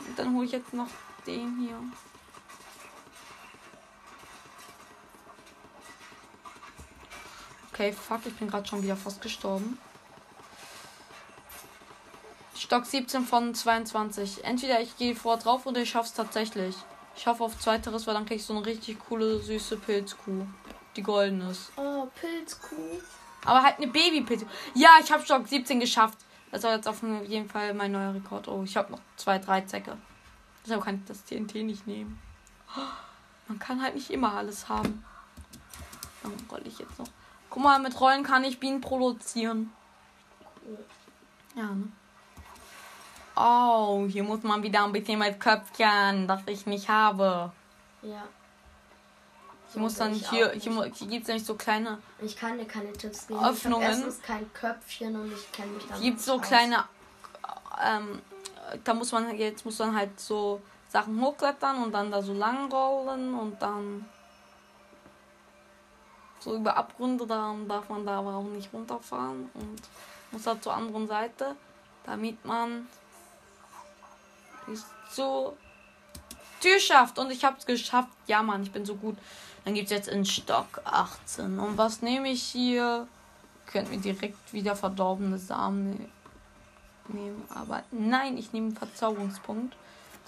Und 0.07 0.17
dann 0.17 0.33
hole 0.33 0.45
ich 0.45 0.51
jetzt 0.51 0.73
noch 0.73 0.87
den 1.25 1.59
hier. 1.59 1.77
Okay, 7.71 7.91
fuck, 7.91 8.25
ich 8.25 8.35
bin 8.35 8.49
gerade 8.49 8.67
schon 8.67 8.81
wieder 8.81 8.95
fast 8.95 9.21
gestorben. 9.21 9.77
Stock 12.67 12.85
17 12.85 13.23
von 13.23 13.55
22. 13.55 14.43
Entweder 14.43 14.81
ich 14.81 14.97
gehe 14.97 15.15
vor 15.15 15.37
drauf 15.37 15.65
oder 15.65 15.83
ich 15.83 15.89
schaff's 15.89 16.11
tatsächlich. 16.11 16.75
Ich 17.15 17.25
hoffe 17.25 17.45
auf 17.45 17.57
zweiteres, 17.57 18.05
weil 18.05 18.13
dann 18.13 18.25
krieg 18.25 18.39
ich 18.39 18.45
so 18.45 18.53
eine 18.53 18.65
richtig 18.65 18.99
coole, 19.07 19.39
süße 19.39 19.77
Pilzkuh. 19.77 20.45
Die 20.97 21.01
golden 21.01 21.39
ist. 21.49 21.71
Oh, 21.77 22.09
Pilzkuh. 22.19 22.99
Aber 23.45 23.63
halt 23.63 23.77
eine 23.77 23.87
Babypilz. 23.87 24.45
Ja, 24.73 24.97
ich 25.01 25.09
habe 25.09 25.23
Stock 25.23 25.47
17 25.47 25.79
geschafft. 25.79 26.17
Das 26.51 26.61
soll 26.61 26.73
jetzt 26.73 26.89
auf 26.89 27.01
jeden 27.25 27.47
Fall 27.47 27.73
mein 27.73 27.93
neuer 27.93 28.13
Rekord. 28.13 28.49
Oh, 28.49 28.63
ich 28.65 28.75
habe 28.75 28.91
noch 28.91 28.99
zwei, 29.15 29.39
drei 29.39 29.61
Zecke. 29.61 29.97
Deshalb 30.65 30.83
kann 30.83 30.95
ich 30.95 31.05
das 31.05 31.23
TNT 31.23 31.63
nicht 31.63 31.87
nehmen. 31.87 32.19
Man 33.47 33.59
kann 33.59 33.81
halt 33.81 33.95
nicht 33.95 34.09
immer 34.09 34.33
alles 34.33 34.67
haben. 34.67 35.05
Dann 36.21 36.33
rolle 36.51 36.65
ich 36.65 36.79
jetzt 36.79 36.99
noch. 36.99 37.07
Guck 37.49 37.63
mal, 37.63 37.79
mit 37.79 37.97
Rollen 37.97 38.23
kann 38.23 38.43
ich 38.43 38.59
Bienen 38.59 38.81
produzieren. 38.81 39.71
Ja, 41.55 41.63
ne? 41.63 41.87
Oh, 43.39 44.07
hier 44.07 44.23
muss 44.23 44.41
man 44.43 44.63
wieder 44.63 44.83
ein 44.83 44.91
bisschen 44.91 45.19
mit 45.19 45.39
Köpfchen, 45.39 46.27
das 46.27 46.41
ich 46.47 46.65
nicht 46.65 46.89
habe. 46.89 47.51
Ja. 48.01 48.23
Ich 49.69 49.75
muss 49.75 49.95
dann 49.95 50.13
ich 50.13 50.27
hier, 50.29 50.51
hier, 50.51 50.71
hier 50.85 51.07
gibt 51.07 51.21
es 51.23 51.27
nämlich 51.27 51.45
so 51.45 51.55
kleine, 51.55 51.99
Ich 52.19 52.35
kann 52.35 52.57
dir 52.57 52.65
keine 52.65 52.91
Tipps 52.93 53.27
geben. 53.27 53.43
Öffnungen. 53.43 53.81
Ich 53.83 53.89
erstens 53.89 54.21
kein 54.21 54.51
Köpfchen 54.53 55.15
und 55.15 55.31
ich 55.31 55.51
kenne 55.51 55.71
mich 55.73 55.83
hier 55.83 56.11
gibt 56.11 56.21
so 56.21 56.35
aus. 56.35 56.41
kleine, 56.41 56.85
ähm, 57.85 58.21
da 58.83 58.93
muss 58.93 59.11
man, 59.11 59.35
jetzt 59.35 59.65
muss 59.65 59.77
man 59.79 59.95
halt 59.95 60.19
so 60.19 60.61
Sachen 60.89 61.21
hochklettern 61.21 61.83
und 61.83 61.91
dann 61.91 62.09
da 62.09 62.21
so 62.21 62.33
lang 62.33 62.71
rollen 62.71 63.35
und 63.35 63.61
dann 63.61 64.05
so 66.39 66.55
über 66.55 66.77
Abgründe, 66.77 67.27
dann 67.27 67.67
darf 67.67 67.89
man 67.89 68.05
da 68.05 68.19
aber 68.19 68.35
auch 68.35 68.43
nicht 68.43 68.73
runterfahren 68.73 69.49
und 69.53 69.81
muss 70.31 70.43
da 70.43 70.59
zur 70.59 70.73
anderen 70.73 71.07
Seite, 71.07 71.55
damit 72.05 72.43
man 72.45 72.87
so 75.09 75.55
Tür 76.61 76.79
schafft 76.79 77.19
und 77.19 77.31
ich 77.31 77.43
hab's 77.45 77.65
geschafft. 77.65 78.09
Ja, 78.27 78.41
Mann, 78.43 78.63
ich 78.63 78.71
bin 78.71 78.85
so 78.85 78.95
gut. 78.95 79.17
Dann 79.65 79.73
gibt's 79.73 79.91
jetzt 79.91 80.07
in 80.07 80.25
Stock 80.25 80.81
18. 80.85 81.59
Und 81.59 81.77
was 81.77 82.01
nehme 82.01 82.29
ich 82.29 82.41
hier? 82.41 83.07
Könnt 83.65 83.89
mir 83.91 83.97
direkt 83.97 84.53
wieder 84.53 84.75
verdorbene 84.75 85.37
Samen 85.37 85.89
ne- 85.89 86.09
nehmen. 87.09 87.43
Aber 87.53 87.83
nein, 87.91 88.37
ich 88.37 88.53
nehme 88.53 88.67
einen 88.67 88.77
Verzauberungspunkt. 88.77 89.75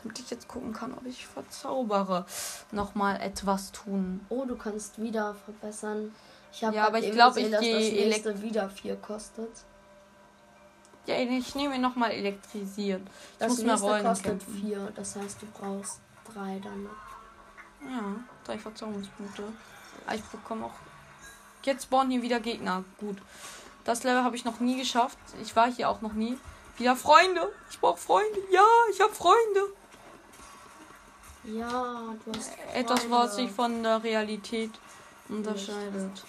Damit 0.02 0.20
ich 0.20 0.30
jetzt 0.30 0.48
gucken 0.48 0.72
kann, 0.74 0.94
ob 0.94 1.06
ich 1.06 1.26
verzaubere. 1.26 2.26
Nochmal 2.72 3.20
etwas 3.22 3.72
tun. 3.72 4.26
Oh, 4.30 4.46
du 4.46 4.56
kannst 4.56 5.02
wieder 5.02 5.36
verbessern. 5.46 6.14
Ich 6.54 6.64
habe 6.64 6.76
Ja, 6.76 6.88
aber 6.88 7.00
ich 7.00 7.06
eben 7.06 7.16
glaub, 7.16 7.34
gesehen, 7.34 7.48
ich 7.48 7.52
dass 7.52 7.62
geh 7.62 7.74
das 7.74 8.08
nächste 8.08 8.42
wieder 8.42 8.70
4 8.70 8.96
kostet. 8.98 9.50
Ja, 11.06 11.16
ich 11.16 11.56
nehme 11.56 11.76
ihn 11.76 11.82
nochmal 11.82 12.12
elektrisiert. 12.12 13.02
Ich 13.02 13.38
Das 13.40 13.50
muss 13.50 13.64
nächste 13.64 13.88
Rollen 13.88 14.04
kostet 14.06 14.26
kämpfen. 14.26 14.62
4. 14.62 14.92
Das 14.96 15.16
heißt, 15.16 15.42
du 15.42 15.46
brauchst 15.48 16.00
3 16.34 16.60
dann 16.60 16.84
noch. 16.84 16.92
Ja, 17.82 18.16
drei 18.44 18.58
Verzauberungspunkte. 18.58 19.44
Aber 20.06 20.16
ich 20.16 20.24
bekomme 20.24 20.66
auch. 20.66 20.74
Jetzt 21.64 21.84
spawnen 21.84 22.12
hier 22.12 22.22
wieder 22.22 22.40
Gegner. 22.40 22.84
Gut. 23.00 23.18
Das 23.86 24.04
Level 24.04 24.24
habe 24.24 24.36
ich 24.36 24.46
noch 24.46 24.60
nie 24.60 24.78
geschafft. 24.78 25.18
Ich 25.42 25.56
war 25.56 25.72
hier 25.72 25.90
auch 25.90 26.02
noch 26.02 26.14
nie. 26.14 26.38
Wieder 26.78 26.96
Freunde. 26.96 27.52
Ich 27.70 27.80
brauche 27.80 27.98
Freunde. 27.98 28.40
Ja, 28.52 28.66
ich 28.92 29.02
habe 29.02 29.14
Freunde. 29.14 29.74
Ja, 31.44 32.14
du 32.26 32.32
hast 32.38 32.52
Etwas, 32.74 33.00
Freunde. 33.02 33.16
was 33.16 33.36
sich 33.36 33.52
von 33.52 33.82
der 33.82 34.04
Realität 34.04 34.72
unterscheidet. 35.30 36.24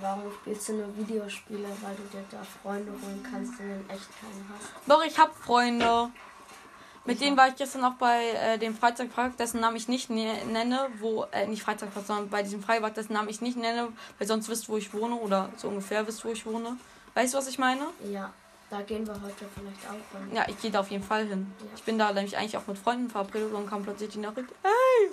Warum 0.00 0.32
spielst 0.32 0.68
du 0.68 0.72
nur 0.74 0.96
Videospiele? 0.96 1.68
Weil 1.80 1.94
du 1.94 2.02
dir 2.12 2.24
da 2.30 2.42
Freunde 2.62 2.90
holen 2.90 3.26
kannst, 3.28 3.58
die 3.58 3.62
in 3.62 3.90
echt 3.90 4.08
keinen 4.20 4.50
hast. 4.52 4.70
Doch, 4.86 5.04
ich 5.04 5.18
hab 5.18 5.34
Freunde. 5.36 6.10
Mit 7.04 7.16
Ich 7.16 7.22
denen 7.22 7.36
war 7.36 7.48
ich 7.48 7.54
gestern 7.54 7.84
auch 7.84 7.94
bei 7.94 8.30
äh, 8.30 8.58
dem 8.58 8.74
Freizeitpark, 8.74 9.36
dessen 9.36 9.60
Namen 9.60 9.76
ich 9.76 9.86
nicht 9.86 10.10
ne 10.10 10.44
nenne, 10.46 10.88
wo, 10.98 11.24
äh, 11.30 11.46
nicht 11.46 11.62
Freizeitpark, 11.62 12.04
sondern 12.04 12.28
bei 12.28 12.42
diesem 12.42 12.62
Freibad, 12.62 12.96
dessen 12.96 13.12
Namen 13.12 13.28
ich 13.28 13.40
nicht 13.40 13.56
nenne, 13.56 13.92
weil 14.18 14.26
sonst 14.26 14.48
wisst, 14.48 14.68
wo 14.68 14.76
ich 14.76 14.92
wohne 14.92 15.14
oder 15.14 15.50
so 15.56 15.68
ungefähr 15.68 16.04
wisst, 16.08 16.24
wo 16.24 16.30
ich 16.30 16.44
wohne. 16.44 16.76
Weißt 17.14 17.32
du, 17.32 17.38
was 17.38 17.46
ich 17.46 17.58
meine? 17.58 17.86
Ja, 18.10 18.32
da 18.70 18.82
gehen 18.82 19.06
wir 19.06 19.14
heute 19.14 19.46
vielleicht 19.54 19.86
auch 19.86 20.18
hin. 20.18 20.34
Ja, 20.34 20.46
ich 20.48 20.60
gehe 20.60 20.72
da 20.72 20.80
auf 20.80 20.90
jeden 20.90 21.04
Fall 21.04 21.26
hin. 21.26 21.54
Ja. 21.60 21.66
Ich 21.76 21.84
bin 21.84 21.96
da 21.96 22.12
nämlich 22.12 22.36
eigentlich 22.36 22.56
auch 22.56 22.66
mit 22.66 22.76
Freunden 22.76 23.08
verabredet 23.08 23.52
und 23.52 23.70
kam 23.70 23.84
plötzlich 23.84 24.10
die 24.10 24.18
Nachricht, 24.18 24.48
hey! 24.62 25.10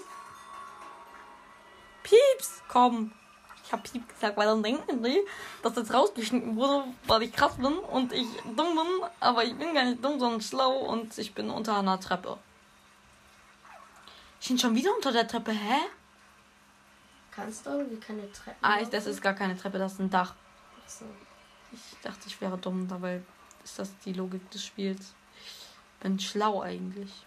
Pieps, 2.02 2.64
komm! 2.68 3.12
Ich 3.74 3.80
hab 3.80 3.92
Piep 3.92 4.08
gesagt, 4.08 4.38
weil 4.38 4.46
dann 4.46 4.62
denken 4.62 5.04
die, 5.04 5.20
dass 5.64 5.74
das 5.74 5.92
rausgeschnitten 5.92 6.56
wurde, 6.56 6.86
weil 7.08 7.24
ich 7.24 7.34
krass 7.34 7.56
bin 7.56 7.74
und 7.74 8.14
ich 8.14 8.28
dumm 8.56 8.76
bin, 8.76 9.10
aber 9.20 9.44
ich 9.44 9.56
bin 9.56 9.74
gar 9.74 9.84
nicht 9.84 10.06
dumm, 10.06 10.20
sondern 10.20 10.42
schlau 10.42 10.78
und 10.78 11.18
ich 11.18 11.34
bin 11.34 11.50
unter 11.50 11.80
einer 11.80 12.00
Treppe. 12.00 12.38
Ich 14.40 14.48
bin 14.48 14.60
schon 14.60 14.76
wieder 14.76 14.96
unter 14.96 15.12
der 15.12 15.28
Treppe, 15.28 15.54
hä? 15.54 15.80
Kannst 17.32 17.66
du 17.66 17.72
irgendwie 17.72 17.98
keine 17.98 18.32
Treppen 18.32 18.60
Ah, 18.62 18.80
ich, 18.80 18.90
das 18.90 19.08
ist 19.08 19.24
gar 19.24 19.34
keine 19.34 19.58
Treppe, 19.58 19.80
das 19.80 19.94
ist 19.94 20.02
ein 20.02 20.12
Dach. 20.12 20.36
Ach 20.86 20.90
so. 20.90 21.06
Ich 21.72 21.98
dachte, 22.04 22.28
ich 22.28 22.40
wäre 22.42 22.60
dumm, 22.60 22.88
dabei 22.88 23.24
ist 23.64 23.80
das 23.80 23.98
die 24.06 24.14
Logik 24.14 24.52
des 24.52 24.64
Spiels. 24.64 25.16
Ich 25.48 26.04
bin 26.04 26.20
schlau 26.20 26.62
eigentlich. 26.62 27.26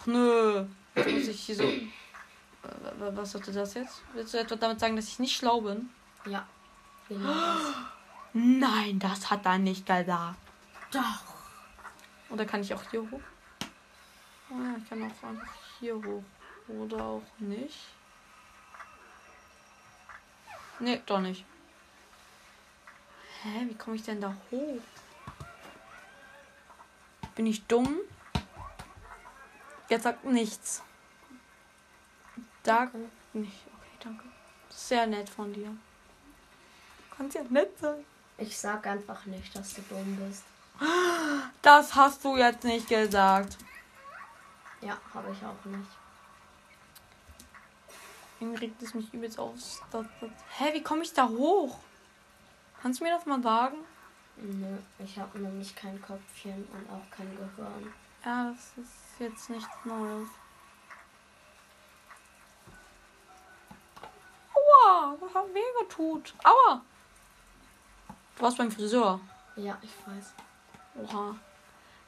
Ach 0.00 0.06
nö. 0.06 0.66
Jetzt 0.96 1.08
muss 1.08 1.28
ich 1.28 1.40
hier 1.40 1.54
so. 1.54 1.72
Wa- 2.62 3.10
Was 3.16 3.32
sollte 3.32 3.52
das 3.52 3.74
jetzt? 3.74 4.02
Willst 4.14 4.34
du 4.34 4.38
etwa 4.38 4.56
damit 4.56 4.80
sagen, 4.80 4.96
dass 4.96 5.08
ich 5.08 5.18
nicht 5.18 5.36
schlau 5.36 5.60
bin? 5.60 5.90
Ja. 6.26 6.46
Genau 7.08 7.32
das. 7.32 7.74
Nein, 8.32 8.98
das 8.98 9.30
hat 9.30 9.44
er 9.44 9.58
nicht 9.58 9.84
gesagt. 9.86 10.36
Doch. 10.90 11.22
Oder 12.30 12.46
kann 12.46 12.60
ich 12.62 12.72
auch 12.72 12.82
hier 12.90 13.02
hoch? 13.02 13.20
Oh 14.50 14.54
ja, 14.62 14.76
ich 14.78 14.88
kann 14.88 15.02
auch 15.02 15.28
einfach 15.28 15.52
hier 15.80 15.94
hoch. 15.96 16.22
Oder 16.68 17.04
auch 17.04 17.22
nicht. 17.38 17.78
Nee, 20.78 21.00
doch 21.06 21.20
nicht. 21.20 21.44
Hä, 23.42 23.66
wie 23.68 23.74
komme 23.74 23.96
ich 23.96 24.02
denn 24.04 24.20
da 24.20 24.34
hoch? 24.50 24.80
Bin 27.34 27.46
ich 27.46 27.64
dumm? 27.66 27.96
Jetzt 29.88 30.04
sagt 30.04 30.24
nichts. 30.24 30.82
Da 32.62 32.84
Okay. 32.84 33.08
nicht. 33.32 33.52
Okay, 33.66 33.96
danke. 34.00 34.24
Sehr 34.70 35.06
nett 35.06 35.28
von 35.28 35.52
dir. 35.52 35.76
Kannst 37.16 37.36
ja 37.36 37.42
nett 37.48 37.78
sein. 37.78 38.04
Ich 38.38 38.56
sag 38.56 38.86
einfach 38.86 39.24
nicht, 39.26 39.54
dass 39.56 39.74
du 39.74 39.82
dumm 39.82 40.16
bist. 40.16 40.44
Das 41.60 41.94
hast 41.94 42.24
du 42.24 42.36
jetzt 42.36 42.64
nicht 42.64 42.88
gesagt. 42.88 43.56
Ja, 44.80 44.96
habe 45.14 45.30
ich 45.30 45.44
auch 45.44 45.64
nicht. 45.66 45.88
Irgendwie 48.40 48.64
regt 48.66 48.82
es 48.82 48.94
mich 48.94 49.12
übelst 49.14 49.38
auf. 49.38 49.54
Das, 49.92 50.06
das. 50.20 50.30
Hä, 50.58 50.72
wie 50.72 50.82
komme 50.82 51.02
ich 51.02 51.12
da 51.12 51.28
hoch? 51.28 51.78
Kannst 52.80 52.98
du 53.00 53.04
mir 53.04 53.14
das 53.14 53.26
mal 53.26 53.40
sagen? 53.42 53.76
Nö, 54.36 54.78
ich 54.98 55.18
habe 55.18 55.38
nämlich 55.38 55.76
kein 55.76 56.00
Köpfchen 56.02 56.66
und 56.72 56.90
auch 56.90 57.16
kein 57.16 57.30
Gehirn. 57.36 57.92
Ja, 58.24 58.50
das 58.50 58.84
ist 58.84 59.20
jetzt 59.20 59.50
nichts 59.50 59.70
Neues. 59.84 60.28
Aua, 64.92 65.16
das 65.20 65.34
hat 65.34 65.54
weh 65.54 65.60
getut. 65.80 66.34
Aua. 66.44 66.80
Du 68.36 68.42
warst 68.42 68.58
beim 68.58 68.70
Friseur. 68.70 69.20
Ja, 69.56 69.78
ich 69.82 69.90
weiß. 70.06 70.32
Oha. 71.02 71.34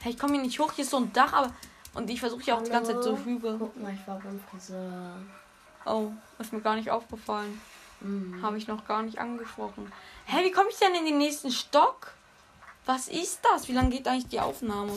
Hey, 0.01 0.11
ich 0.11 0.19
komme 0.19 0.33
hier 0.33 0.41
nicht 0.41 0.59
hoch. 0.59 0.71
Hier 0.71 0.83
ist 0.83 0.91
so 0.91 0.97
ein 0.97 1.11
Dach, 1.13 1.33
aber. 1.33 1.51
Und 1.93 2.09
ich 2.09 2.19
versuche 2.19 2.43
hier 2.43 2.55
auch 2.57 2.61
die 2.61 2.71
ganze 2.71 2.93
Zeit 2.93 3.03
so 3.03 3.13
Hallo? 3.13 3.25
Hügel. 3.25 3.57
Guck 3.57 3.81
mal, 3.81 3.93
ich 3.93 4.07
war 4.07 4.19
beim 4.19 4.39
Friseur. 4.39 5.17
Oh, 5.85 6.11
ist 6.39 6.51
mir 6.51 6.61
gar 6.61 6.75
nicht 6.75 6.91
aufgefallen. 6.91 7.61
Mhm. 8.01 8.41
Habe 8.41 8.57
ich 8.57 8.67
noch 8.67 8.85
gar 8.85 9.01
nicht 9.03 9.19
angesprochen. 9.19 9.91
Hä, 10.25 10.43
wie 10.43 10.51
komme 10.51 10.69
ich 10.69 10.77
denn 10.77 10.93
in 10.95 11.05
den 11.05 11.17
nächsten 11.17 11.51
Stock? 11.51 12.11
Was 12.85 13.07
ist 13.07 13.39
das? 13.43 13.67
Wie 13.67 13.73
lange 13.73 13.89
geht 13.89 14.07
eigentlich 14.07 14.27
die 14.27 14.39
Aufnahme? 14.39 14.91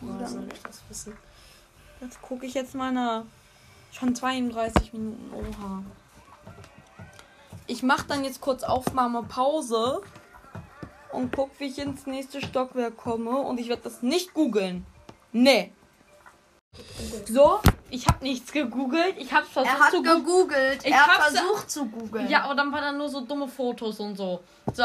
Wie 0.00 0.08
Woher 0.08 0.26
soll 0.26 0.40
lange? 0.40 0.52
ich 0.52 0.62
das 0.62 0.82
wissen? 0.88 1.16
Das 2.00 2.20
gucke 2.20 2.46
ich 2.46 2.54
jetzt 2.54 2.74
mal 2.74 2.92
nach. 2.92 3.24
Schon 3.92 4.14
32 4.14 4.92
Minuten. 4.92 5.32
Oha. 5.34 5.82
Ich 7.66 7.82
mache 7.82 8.06
dann 8.06 8.24
jetzt 8.24 8.40
kurz 8.40 8.62
Aufnahme 8.62 9.22
Pause 9.24 10.00
und 11.12 11.34
guck, 11.34 11.50
wie 11.58 11.64
ich 11.66 11.78
ins 11.78 12.06
nächste 12.06 12.40
Stockwerk 12.40 12.96
komme. 12.96 13.30
Und 13.38 13.58
ich 13.58 13.68
werde 13.68 13.82
das 13.82 14.02
nicht 14.02 14.34
googeln. 14.34 14.86
Nee. 15.32 15.72
So, 17.26 17.60
ich 17.90 18.06
habe 18.06 18.22
nichts 18.24 18.52
gegoogelt. 18.52 19.16
Ich 19.18 19.32
habe 19.32 19.46
versucht 19.46 19.74
Er 19.74 19.80
hat 19.80 19.90
zu 19.90 20.02
gegoogelt. 20.02 20.84
Ich 20.84 20.92
er 20.92 21.06
hat 21.06 21.18
hab's- 21.18 21.32
versucht 21.38 21.70
zu 21.70 21.86
googeln. 21.86 22.28
Ja, 22.28 22.42
aber 22.44 22.54
dann 22.54 22.70
waren 22.72 22.82
da 22.82 22.92
nur 22.92 23.08
so 23.08 23.20
dumme 23.22 23.48
Fotos 23.48 23.98
und 24.00 24.16
so. 24.16 24.42
So, 24.72 24.84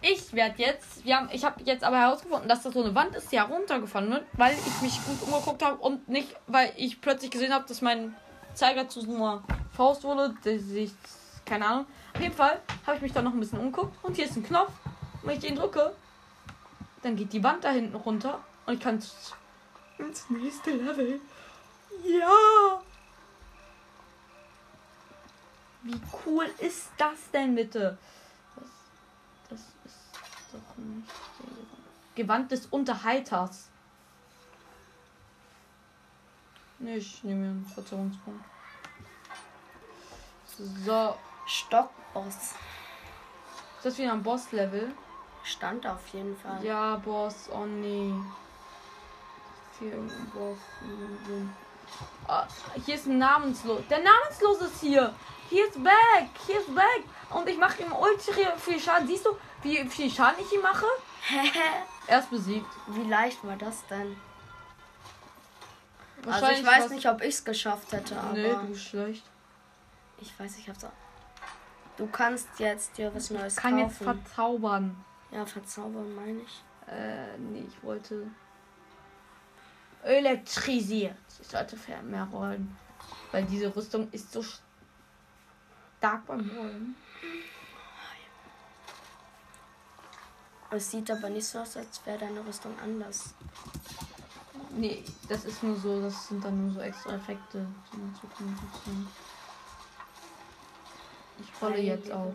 ich 0.00 0.32
werde 0.32 0.62
jetzt, 0.62 1.04
wir 1.04 1.16
haben, 1.16 1.28
ich 1.32 1.44
habe 1.44 1.62
jetzt 1.64 1.84
aber 1.84 1.98
herausgefunden, 1.98 2.48
dass 2.48 2.62
das 2.62 2.72
so 2.74 2.82
eine 2.82 2.94
Wand 2.94 3.14
ist, 3.14 3.30
die 3.30 3.38
heruntergefallen 3.38 4.10
wird, 4.10 4.24
weil 4.34 4.54
ich 4.54 4.82
mich 4.82 4.98
gut 5.04 5.22
umgeguckt 5.22 5.62
habe 5.62 5.76
und 5.78 6.08
nicht, 6.08 6.28
weil 6.46 6.72
ich 6.76 7.00
plötzlich 7.00 7.30
gesehen 7.30 7.52
habe, 7.52 7.66
dass 7.68 7.82
mein 7.82 8.14
Zeiger 8.54 8.88
zu 8.88 9.00
einer 9.00 9.42
Faust 9.72 10.04
wurde. 10.04 10.34
Das 10.44 10.62
ich, 10.70 10.92
keine 11.44 11.66
Ahnung. 11.66 11.86
Auf 12.14 12.20
jeden 12.20 12.34
Fall 12.34 12.60
habe 12.86 12.96
ich 12.96 13.02
mich 13.02 13.12
dann 13.12 13.24
noch 13.24 13.32
ein 13.32 13.40
bisschen 13.40 13.58
umgeguckt 13.58 13.96
und 14.02 14.14
hier 14.16 14.26
ist 14.26 14.36
ein 14.36 14.44
Knopf. 14.44 14.72
Wenn 15.22 15.36
ich 15.36 15.44
den 15.44 15.56
drücke, 15.56 15.92
dann 17.02 17.16
geht 17.16 17.32
die 17.32 17.42
Wand 17.42 17.64
da 17.64 17.70
hinten 17.70 17.96
runter 17.96 18.40
und 18.66 18.74
ich 18.74 18.80
kann 18.80 19.02
ins 19.98 20.30
nächste 20.30 20.70
Level. 20.70 21.20
Ja! 22.04 22.80
Wie 25.82 26.00
cool 26.24 26.46
ist 26.58 26.90
das 26.96 27.30
denn 27.32 27.54
bitte? 27.54 27.98
Das, 28.56 28.68
das 29.50 29.60
ist 29.60 30.52
doch 30.52 30.76
nicht. 30.76 31.08
Gewand 32.14 32.50
des 32.50 32.66
Unterhalters. 32.66 33.68
Nee, 36.84 36.96
ich 36.98 37.24
nehme 37.24 37.40
mir 37.40 37.50
einen 37.50 37.64
Verzögerungspunkt. 37.64 38.44
So. 40.84 41.16
Stockboss. 41.46 42.34
Ist 42.34 43.84
das 43.84 43.96
wieder 43.96 44.12
ein 44.12 44.22
Boss-Level? 44.22 44.92
Stand 45.44 45.86
auf 45.86 46.06
jeden 46.08 46.36
Fall. 46.36 46.62
Ja, 46.62 46.96
Boss. 46.96 47.48
Oh 47.50 47.64
nee. 47.64 48.12
Ist 49.72 49.78
hier 49.78 49.92
irgendein 49.92 50.30
Boss? 50.30 50.58
Ah, 52.28 52.46
hier 52.84 52.96
ist 52.96 53.06
ein 53.06 53.16
Namenslos. 53.16 53.80
Der 53.88 54.00
Namenslos 54.02 54.60
ist 54.60 54.80
hier. 54.82 55.14
Hier 55.48 55.66
ist 55.66 55.82
back. 55.82 56.28
Hier 56.46 56.60
ist 56.60 56.74
back. 56.74 57.04
Und 57.30 57.48
ich 57.48 57.56
mache 57.56 57.82
ihm 57.82 57.92
ultra 57.92 58.56
viel 58.58 58.78
Schaden. 58.78 59.08
Siehst 59.08 59.24
du, 59.24 59.30
wie 59.62 59.88
viel 59.88 60.10
Schaden 60.10 60.44
ich 60.44 60.52
ihm 60.52 60.60
mache? 60.60 60.86
Er 62.06 62.18
ist 62.18 62.28
besiegt. 62.28 62.68
Wie 62.88 63.08
leicht 63.08 63.42
war 63.42 63.56
das 63.56 63.86
denn? 63.86 64.14
Also 66.26 66.46
ich 66.48 66.64
weiß 66.64 66.90
nicht, 66.90 67.06
ob 67.08 67.20
ich 67.22 67.34
es 67.34 67.44
geschafft 67.44 67.92
hätte, 67.92 68.18
aber 68.18 68.32
Nee, 68.32 68.54
du 68.66 68.74
schlecht. 68.74 69.24
ich 70.20 70.38
weiß, 70.38 70.58
ich 70.58 70.68
hab's 70.68 70.84
auch. 70.84 70.92
Du 71.96 72.06
kannst 72.08 72.48
jetzt 72.58 72.96
dir 72.98 73.14
was 73.14 73.30
Neues 73.30 73.56
Kann 73.56 73.78
jetzt 73.78 73.98
kaufen. 74.00 74.20
verzaubern. 74.24 75.04
ja, 75.30 75.44
verzaubern 75.46 76.14
meine 76.14 76.40
ich. 76.40 76.62
Äh, 76.88 77.36
nee, 77.38 77.64
ich 77.68 77.82
wollte. 77.82 78.26
Elektrisiert. 80.02 81.16
Ich 81.40 81.46
sollte 81.46 81.76
mehr 82.02 82.24
rollen. 82.24 82.76
Weil 83.32 83.44
diese 83.44 83.74
Rüstung 83.74 84.10
ist 84.10 84.32
so 84.32 84.42
stark 84.42 86.26
beim 86.26 86.50
Rollen. 86.50 86.96
Es 90.70 90.90
sieht 90.90 91.08
aber 91.10 91.30
nicht 91.30 91.46
so 91.46 91.60
aus, 91.60 91.76
als 91.76 92.04
wäre 92.04 92.18
deine 92.18 92.44
Rüstung 92.44 92.74
anders. 92.82 93.34
Nee, 94.76 95.04
das 95.28 95.44
ist 95.44 95.62
nur 95.62 95.76
so, 95.76 96.00
das 96.00 96.28
sind 96.28 96.44
dann 96.44 96.64
nur 96.64 96.74
so 96.74 96.80
extra 96.80 97.14
Effekte, 97.14 97.66
die 97.92 97.96
man 97.96 98.14
zu 98.14 98.26
tun 98.26 99.08
Ich 101.40 101.62
rolle 101.62 101.80
jetzt 101.80 102.10
auch. 102.10 102.34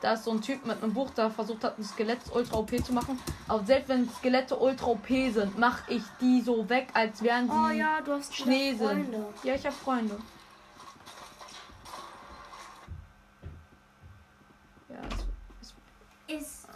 Da 0.00 0.14
ist 0.14 0.24
so 0.24 0.32
ein 0.32 0.40
Typ 0.40 0.66
mit 0.66 0.82
einem 0.82 0.92
Buch, 0.92 1.10
der 1.10 1.30
versucht 1.30 1.62
hat, 1.62 1.78
ein 1.78 1.84
Skelett 1.84 2.18
ultra 2.34 2.56
OP 2.56 2.84
zu 2.84 2.92
machen. 2.92 3.18
Aber 3.46 3.64
selbst 3.64 3.88
wenn 3.88 4.10
Skelette 4.10 4.56
ultra 4.56 4.86
OP 4.86 5.06
sind, 5.08 5.56
mache 5.58 5.92
ich 5.92 6.02
die 6.20 6.40
so 6.40 6.68
weg, 6.68 6.88
als 6.92 7.22
wären 7.22 7.48
sie 7.48 7.54
Oh 7.54 7.70
ja, 7.70 8.00
du 8.00 8.12
hast 8.12 8.32
wieder 8.32 8.44
Schnee 8.44 8.74
sind. 8.74 8.80
Freunde. 8.80 9.26
Ja, 9.44 9.54
ich 9.54 9.64
habe 9.64 9.76
Freunde. 9.76 10.18
Ja, 14.88 14.96
es, 15.60 15.74
es, 16.26 16.66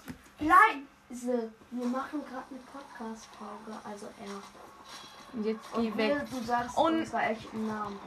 Ist 1.10 1.15
leise. 1.26 1.52
Wir 1.70 1.86
machen 1.86 2.20
gerade 2.24 2.44
eine 2.50 2.60
Podcast-Folge, 2.60 3.78
also 3.84 4.06
er. 4.06 5.34
und 5.38 5.44
jetzt 5.44 5.74
Und 5.74 5.82
geh 5.82 5.96
weg. 5.96 6.14
Will, 6.30 6.38
du 6.40 6.46
sagst 6.46 6.76
Und- 6.76 6.94
unsere 7.00 7.22
echten 7.22 7.66
Namen. 7.66 7.98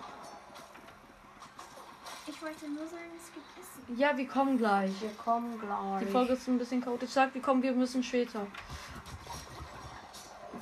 Ich 2.26 2.36
Ich 2.36 2.42
wollte 2.44 2.70
nur 2.70 2.86
sagen, 2.88 3.12
es 3.18 3.34
gibt 3.34 3.46
Essen. 3.60 3.98
Ja, 4.00 4.16
wir 4.16 4.28
kommen 4.28 4.58
gleich. 4.58 5.02
Wir 5.02 5.10
kommen 5.12 5.60
gleich. 5.60 6.00
Die 6.06 6.12
Folge 6.12 6.34
ist 6.34 6.48
ein 6.48 6.58
bisschen 6.58 6.82
chaotisch. 6.84 7.10
Sag, 7.10 7.34
wir 7.34 7.42
kommen, 7.42 7.62
wir 7.64 7.74
müssen 7.74 8.04
später. 8.04 8.46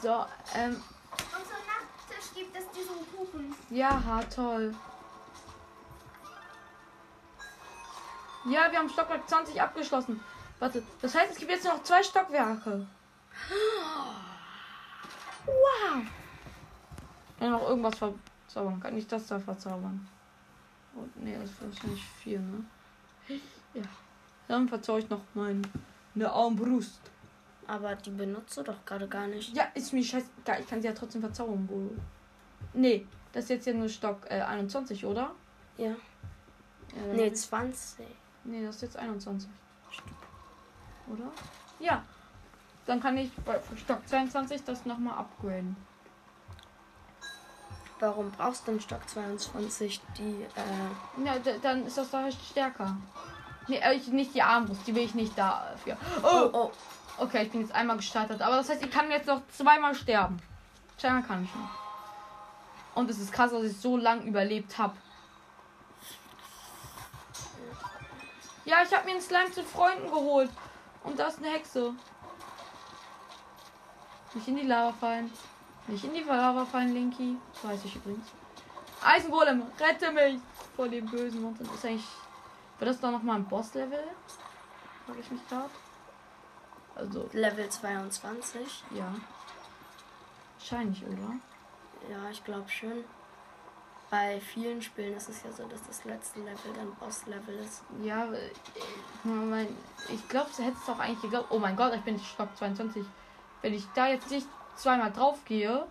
So, 0.02 0.26
ähm, 0.56 0.76
Und 0.76 0.82
zum 1.20 1.60
Nachttisch 1.68 2.34
gibt 2.36 2.56
es 2.58 2.64
diesen 2.72 2.96
Kuchen. 3.16 3.56
ja, 3.70 3.90
ha, 4.06 4.22
toll. 4.24 4.74
Ja, 8.46 8.72
wir 8.72 8.80
haben 8.80 8.90
Stockwerk 8.90 9.28
20 9.28 9.62
abgeschlossen. 9.62 10.24
Warte, 10.60 10.82
das 11.02 11.14
heißt, 11.16 11.32
es 11.34 11.38
gibt 11.38 11.52
jetzt 11.52 11.66
noch 11.66 11.84
zwei 11.84 12.02
Stockwerke. 12.02 12.86
Wow. 15.46 16.04
Ja, 17.40 17.50
noch 17.50 17.70
irgendwas 17.70 17.96
verzaubern. 17.98 18.80
Kann 18.80 18.98
ich 18.98 19.08
das 19.08 19.28
da 19.28 19.40
verzaubern? 19.40 20.08
Oh, 20.96 21.04
nee, 21.16 21.36
das 21.40 21.50
ist 21.52 21.62
wahrscheinlich 21.62 22.04
viel, 22.24 22.40
ne? 22.40 22.66
Ja. 23.74 23.84
Dann 24.48 24.68
verzauber 24.68 25.00
ich 25.00 25.10
noch 25.10 25.22
meine 25.36 26.32
Armbrust. 26.32 27.00
Aber 27.68 27.96
die 27.96 28.10
benutzt 28.10 28.58
du 28.58 28.64
doch 28.64 28.84
gerade 28.86 29.08
gar 29.08 29.28
nicht. 29.28 29.56
Ja, 29.56 29.66
ist 29.74 29.92
mir 29.94 30.04
scheißegal. 30.04 30.62
Ich 30.62 30.68
kann 30.68 30.82
sie 30.82 30.88
ja 30.88 30.94
trotzdem 30.94 31.22
verzaubern, 31.22 31.68
wohl. 31.70 31.98
Nee, 32.74 33.06
das 33.34 33.44
ist 33.44 33.50
jetzt 33.50 33.68
ja 33.68 33.74
nur 33.74 33.90
Stock 33.90 34.20
äh, 34.30 34.42
21, 34.42 35.06
oder? 35.06 35.32
Ja. 35.78 35.88
Ja, 35.90 35.96
Nee, 37.14 37.26
hab 37.28 37.34
ich- 37.34 37.40
20. 37.42 38.08
nee, 38.46 38.66
das 38.66 38.78
ist 38.78 38.82
jetzt 38.84 38.98
21. 38.98 39.50
Oder? 41.08 41.32
Ja. 41.80 42.04
Dann 42.86 43.02
kann 43.02 43.18
ich 43.18 43.34
bei 43.38 43.60
Stock 43.76 44.08
22 44.08 44.64
das 44.64 44.86
nochmal 44.86 45.18
upgraden. 45.18 45.76
Warum 48.00 48.32
brauchst 48.32 48.68
du 48.68 48.74
in 48.74 48.82
Stock 48.82 49.08
22 49.10 50.02
die, 50.18 50.44
äh, 50.44 51.26
Ja, 51.26 51.34
dann 51.62 51.86
ist 51.86 51.98
das 51.98 52.12
da 52.12 52.32
stärker. 52.32 52.96
Nee, 53.68 53.78
äh, 53.78 53.96
ich, 53.96 54.08
nicht 54.08 54.34
die 54.34 54.42
Armbrust, 54.42 54.88
die 54.88 54.96
will 54.96 55.04
ich 55.04 55.16
nicht 55.16 55.38
dafür. 55.38 55.98
Oh, 56.24 56.50
oh, 56.54 56.72
okay, 57.18 57.44
ich 57.44 57.52
bin 57.52 57.62
jetzt 57.62 57.74
einmal 57.74 57.98
gestartet. 57.98 58.42
Aber 58.42 58.58
das 58.58 58.70
heißt, 58.70 58.84
ich 58.84 58.92
kann 58.92 59.10
jetzt 59.12 59.28
noch 59.28 59.42
zweimal 59.50 59.96
sterben. 59.96 60.38
Zweimal 60.98 61.24
kann 61.24 61.44
ich 61.44 61.54
noch. 61.56 61.88
Und 62.96 63.10
es 63.10 63.20
ist 63.20 63.32
krass, 63.34 63.52
dass 63.52 63.64
ich 63.64 63.78
so 63.78 63.98
lang 63.98 64.24
überlebt 64.24 64.78
habe. 64.78 64.96
Ja, 68.64 68.78
ich 68.84 68.94
habe 68.94 69.06
mir 69.06 69.12
einen 69.12 69.22
Slime 69.22 69.52
zu 69.52 69.64
Freunden 69.64 70.10
geholt. 70.10 70.50
Und 71.04 71.18
da 71.20 71.28
ist 71.28 71.38
eine 71.38 71.50
Hexe. 71.50 71.94
Nicht 74.34 74.48
in 74.48 74.56
die 74.58 74.68
Lava 74.68 74.94
fallen. 74.94 75.32
Nicht 75.88 76.04
in 76.04 76.14
die 76.14 76.24
Lava 76.24 76.66
fallen, 76.66 76.94
Linky. 76.94 77.38
Das 77.54 77.72
weiß 77.72 77.86
ich 77.86 77.96
übrigens. 77.96 78.28
Eisengolem, 79.04 79.64
rette 79.80 80.12
mich 80.12 80.40
vor 80.76 80.90
dem 80.90 81.06
bösen 81.06 81.42
Monster. 81.42 81.66
Ist 81.74 81.86
eigentlich. 81.86 82.08
Wird 82.80 82.92
das 82.92 83.00
dann 83.00 83.14
nochmal 83.14 83.38
ein 83.38 83.46
Boss-Level? 83.46 84.04
Frage 85.06 85.20
ich 85.20 85.32
mich 85.32 85.48
gerade. 85.48 85.70
Also, 86.96 87.30
Level 87.34 87.70
22. 87.70 88.84
ja. 88.92 89.14
Wahrscheinlich, 90.58 91.04
oder? 91.06 91.40
Ja, 92.12 92.30
ich 92.30 92.44
glaube 92.44 92.70
schon. 92.70 93.04
Bei 94.10 94.40
vielen 94.40 94.82
Spielen 94.82 95.18
ist 95.18 95.28
es 95.28 95.44
ja 95.44 95.52
so, 95.52 95.68
dass 95.68 95.86
das 95.86 96.06
letzte 96.06 96.40
Level 96.40 96.72
dann 96.74 96.96
Boss-Level 96.96 97.56
ist. 97.56 97.84
Ja, 98.02 98.26
äh, 98.32 99.68
ich 100.08 100.28
glaube, 100.30 100.50
du 100.56 100.64
hättest 100.64 100.90
auch 100.90 101.00
eigentlich 101.00 101.22
geglaubt. 101.22 101.48
Oh 101.50 101.60
mein 101.60 101.76
Gott, 101.76 101.94
ich 101.94 102.02
bin 102.02 102.18
Stock 102.18 102.56
22. 102.56 103.06
Wenn 103.62 103.74
ich 103.74 103.86
da 103.94 104.08
jetzt 104.08 104.32
nicht 104.32 104.48
zweimal 104.78 105.12
drauf 105.12 105.44
gehe. 105.44 105.86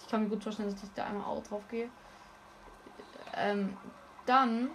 Ich 0.00 0.08
kann 0.08 0.22
mir 0.22 0.30
gut 0.30 0.42
vorstellen, 0.42 0.70
dass 0.70 0.82
ich 0.82 0.92
da 0.94 1.04
einmal 1.04 1.24
auch 1.24 1.42
drauf 1.42 1.62
gehe. 1.68 1.90
Ähm, 3.34 3.76
dann 4.24 4.70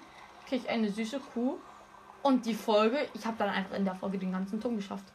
kriege 0.48 0.64
ich 0.64 0.70
eine 0.70 0.92
süße 0.92 1.20
Kuh. 1.34 1.58
Und 2.22 2.46
die 2.46 2.54
Folge, 2.54 3.08
ich 3.14 3.26
habe 3.26 3.38
dann 3.38 3.50
einfach 3.50 3.76
in 3.76 3.86
der 3.86 3.96
Folge 3.96 4.18
den 4.18 4.34
ganzen 4.34 4.60
Turm 4.60 4.76
geschafft. 4.76 5.06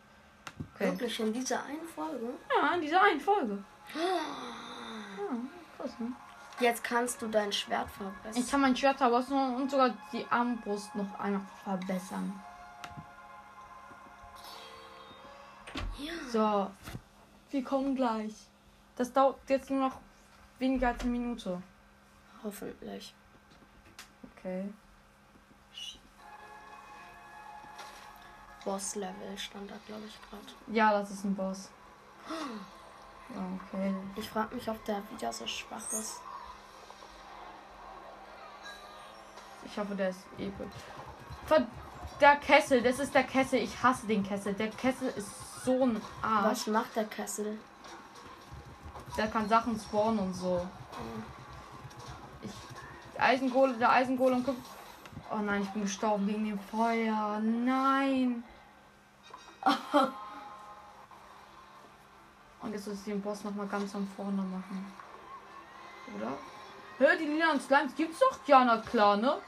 Okay. 0.74 0.90
Wirklich 0.90 1.20
in 1.20 1.32
dieser 1.32 1.62
einen 1.64 1.86
Folge? 1.86 2.30
Ja, 2.48 2.74
in 2.74 2.80
dieser 2.80 3.02
einen 3.02 3.20
Folge. 3.20 3.62
Ja, 5.16 5.36
krass, 5.76 5.92
ne? 6.00 6.12
Jetzt 6.60 6.84
kannst 6.84 7.20
du 7.20 7.28
dein 7.28 7.52
Schwert 7.52 7.90
verbessern. 7.90 8.42
Ich 8.42 8.50
kann 8.50 8.60
mein 8.60 8.76
Schwert 8.76 8.98
verbessern 8.98 9.56
und 9.56 9.70
sogar 9.70 9.90
die 10.12 10.24
Armbrust 10.30 10.94
noch 10.94 11.18
einmal 11.18 11.42
verbessern. 11.64 12.40
So, 16.30 16.70
wir 17.50 17.64
kommen 17.64 17.94
gleich. 17.94 18.34
Das 18.96 19.12
dauert 19.12 19.38
jetzt 19.48 19.70
nur 19.70 19.88
noch 19.88 20.00
weniger 20.58 20.88
als 20.88 21.02
eine 21.02 21.10
Minute. 21.10 21.62
Hoffentlich. 22.42 23.14
Okay. 24.36 24.72
Boss-Level 28.64 29.36
stand 29.36 29.70
da, 29.70 29.74
glaube 29.86 30.04
ich, 30.06 30.18
gerade. 30.28 30.74
Ja, 30.74 30.92
das 30.98 31.10
ist 31.10 31.24
ein 31.24 31.34
Boss. 31.34 31.70
Okay. 33.30 33.94
Ich 34.16 34.28
frage 34.28 34.54
mich, 34.54 34.68
ob 34.68 34.82
der 34.86 35.02
wieder 35.10 35.32
so 35.32 35.46
schwach 35.46 35.92
ist. 35.92 36.20
Ich 39.64 39.78
hoffe, 39.78 39.94
der 39.94 40.10
ist 40.10 40.20
episch. 40.38 40.66
Ver 41.46 41.66
der 42.20 42.36
Kessel, 42.36 42.80
das 42.80 43.00
ist 43.00 43.14
der 43.14 43.24
Kessel. 43.24 43.58
Ich 43.58 43.82
hasse 43.82 44.06
den 44.06 44.22
Kessel. 44.22 44.54
Der 44.54 44.68
Kessel 44.68 45.08
ist 45.16 45.64
so 45.64 45.84
ein 45.84 46.00
Arsch. 46.22 46.50
Was 46.50 46.66
macht 46.68 46.96
der 46.96 47.04
Kessel? 47.04 47.58
Der 49.16 49.26
kann 49.28 49.48
Sachen 49.48 49.78
spawnen 49.78 50.20
und 50.20 50.34
so. 50.34 50.64
Ich, 52.42 53.20
Eisengolem, 53.20 53.78
der 53.78 53.90
Eisengolem 53.90 54.44
kommt. 54.44 54.64
Oh 55.30 55.38
nein, 55.38 55.62
ich 55.62 55.70
bin 55.70 55.82
gestorben 55.82 56.26
wegen 56.28 56.44
dem 56.44 56.58
Feuer. 56.58 57.40
Nein. 57.40 58.44
Und 62.60 62.72
jetzt 62.72 62.86
muss 62.86 62.98
ich 62.98 63.04
den 63.04 63.20
Boss 63.20 63.44
noch 63.44 63.54
mal 63.54 63.66
ganz 63.66 63.94
am 63.94 64.06
vorne 64.16 64.42
machen. 64.42 64.92
Oder? 66.16 66.32
Hör, 66.98 67.16
die 67.16 67.24
lilanen 67.24 67.60
Slimes 67.60 67.94
gibt's 67.96 68.18
doch? 68.20 68.38
Ja, 68.46 68.64
na 68.64 68.78
klar, 68.78 69.16
ne? 69.16 69.38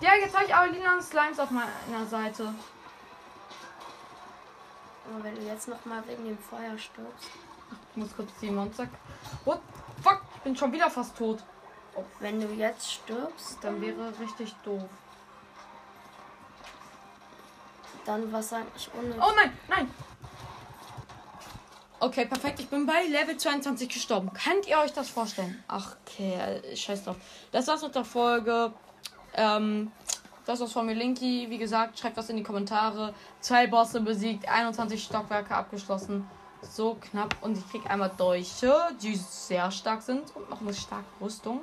Ja, 0.00 0.14
jetzt 0.14 0.34
habe 0.34 0.46
ich 0.46 0.54
aber 0.54 0.68
lilanen 0.68 1.02
Slimes 1.02 1.38
auf 1.38 1.50
meiner 1.50 2.06
Seite. 2.08 2.54
Aber 5.10 5.24
wenn 5.24 5.34
du 5.36 5.42
jetzt 5.42 5.68
noch 5.68 5.84
mal 5.84 6.02
wegen 6.06 6.24
dem 6.24 6.38
Feuer 6.38 6.76
stirbst. 6.76 7.30
Ich 7.90 7.96
muss 7.96 8.14
kurz 8.16 8.30
die 8.40 8.50
Monster. 8.50 8.88
What? 9.44 9.60
Fuck, 10.02 10.22
ich 10.36 10.40
bin 10.42 10.56
schon 10.56 10.72
wieder 10.72 10.90
fast 10.90 11.16
tot. 11.16 11.42
Wenn 12.20 12.40
du 12.40 12.48
jetzt 12.48 12.92
stirbst, 12.92 13.58
Dann 13.62 13.80
wäre 13.80 14.12
richtig 14.20 14.54
doof. 14.64 14.84
dann 18.04 18.32
was 18.32 18.52
eigentlich 18.52 18.88
unnötig. 18.94 19.22
Oh 19.22 19.32
nein, 19.36 19.58
nein. 19.68 19.94
Okay, 22.00 22.26
perfekt. 22.26 22.60
Ich 22.60 22.68
bin 22.68 22.86
bei 22.86 23.06
Level 23.06 23.36
22 23.36 23.88
gestorben. 23.88 24.30
Könnt 24.32 24.68
ihr 24.68 24.78
euch 24.78 24.92
das 24.92 25.10
vorstellen? 25.10 25.62
Ach, 25.66 25.96
okay, 26.06 26.34
äh, 26.34 26.76
scheiß 26.76 27.04
drauf. 27.04 27.16
Das 27.50 27.66
war's 27.66 27.82
mit 27.82 27.92
der 27.92 28.04
Folge. 28.04 28.72
Ähm, 29.34 29.90
das 30.46 30.60
war's 30.60 30.72
von 30.72 30.86
mir, 30.86 30.94
Linky. 30.94 31.50
Wie 31.50 31.58
gesagt, 31.58 31.98
schreibt 31.98 32.16
das 32.16 32.30
in 32.30 32.36
die 32.36 32.44
Kommentare. 32.44 33.14
Zwei 33.40 33.66
Bosse 33.66 34.00
besiegt, 34.00 34.48
21 34.48 35.02
Stockwerke 35.02 35.52
abgeschlossen. 35.52 36.24
So 36.62 36.96
knapp. 37.00 37.34
Und 37.40 37.58
ich 37.58 37.68
krieg 37.68 37.90
einmal 37.90 38.12
Dolche, 38.16 38.76
die 39.02 39.16
sehr 39.16 39.68
stark 39.72 40.02
sind. 40.02 40.36
Und 40.36 40.48
noch 40.50 40.60
eine 40.60 40.74
starke 40.74 41.08
Rüstung. 41.20 41.62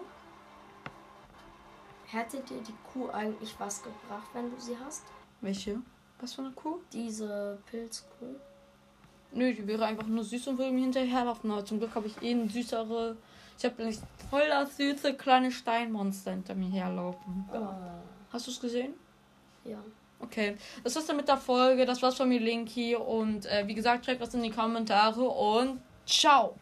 Hätte 2.07 2.41
dir 2.41 2.61
die 2.61 2.75
Kuh 2.91 3.09
eigentlich 3.09 3.55
was 3.57 3.81
gebracht, 3.81 4.27
wenn 4.33 4.51
du 4.51 4.59
sie 4.59 4.77
hast? 4.85 5.03
Welche? 5.39 5.77
Was 6.19 6.33
für 6.33 6.41
eine 6.41 6.51
Kuh? 6.51 6.79
Diese 6.91 7.57
Pilzkuh? 7.71 8.35
Nö, 9.35 9.53
die 9.53 9.67
wäre 9.67 9.85
einfach 9.85 10.07
nur 10.07 10.23
süß 10.23 10.47
und 10.47 10.57
würde 10.57 10.71
mir 10.71 10.81
hinterherlaufen. 10.81 11.51
Aber 11.51 11.65
zum 11.65 11.79
Glück 11.79 11.93
habe 11.93 12.07
ich 12.07 12.21
eh 12.21 12.31
eine 12.31 12.49
süßere. 12.49 13.17
Ich 13.57 13.65
habe 13.65 13.83
nicht 13.83 14.01
voll 14.29 14.47
das 14.47 14.77
süße 14.77 15.13
kleine 15.13 15.51
Steinmonster 15.51 16.31
hinter 16.31 16.55
mir 16.55 16.69
herlaufen. 16.69 17.45
Oh. 17.53 17.67
Hast 18.31 18.47
du 18.47 18.51
es 18.51 18.59
gesehen? 18.59 18.93
Ja. 19.65 19.77
Okay. 20.19 20.55
Das 20.83 20.95
war's 20.95 21.05
dann 21.05 21.17
mit 21.17 21.27
der 21.27 21.37
Folge. 21.37 21.85
Das 21.85 22.01
war's 22.01 22.15
von 22.15 22.29
mir, 22.29 22.39
Linky. 22.39 22.95
Und 22.95 23.45
äh, 23.45 23.67
wie 23.67 23.75
gesagt, 23.75 24.05
schreibt 24.05 24.21
was 24.21 24.33
in 24.33 24.43
die 24.43 24.51
Kommentare 24.51 25.21
und 25.21 25.81
ciao. 26.05 26.55